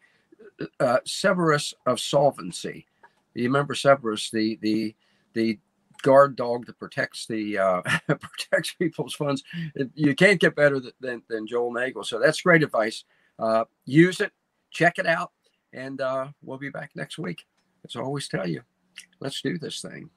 uh, 0.79 0.99
Cerberus 1.05 1.73
of 1.85 1.99
solvency. 1.99 2.85
You 3.33 3.43
remember 3.43 3.75
Cerberus, 3.75 4.29
the 4.29 4.57
the 4.61 4.95
the 5.33 5.59
guard 6.01 6.35
dog 6.35 6.65
that 6.65 6.79
protects 6.79 7.25
the 7.27 7.57
uh, 7.57 7.81
protects 8.07 8.73
people's 8.73 9.13
funds. 9.13 9.43
You 9.93 10.15
can't 10.15 10.39
get 10.39 10.55
better 10.55 10.81
than, 10.99 11.23
than 11.29 11.47
Joel 11.47 11.71
Nagel. 11.71 12.03
So 12.03 12.19
that's 12.19 12.41
great 12.41 12.63
advice. 12.63 13.03
Uh, 13.39 13.65
use 13.85 14.19
it, 14.19 14.31
check 14.71 14.99
it 14.99 15.05
out, 15.05 15.31
and 15.73 16.01
uh, 16.01 16.27
we'll 16.41 16.57
be 16.57 16.69
back 16.69 16.91
next 16.95 17.17
week. 17.17 17.45
As 17.85 17.95
I 17.95 18.01
always 18.01 18.27
tell 18.27 18.47
you, 18.47 18.61
let's 19.19 19.41
do 19.41 19.57
this 19.57 19.81
thing. 19.81 20.09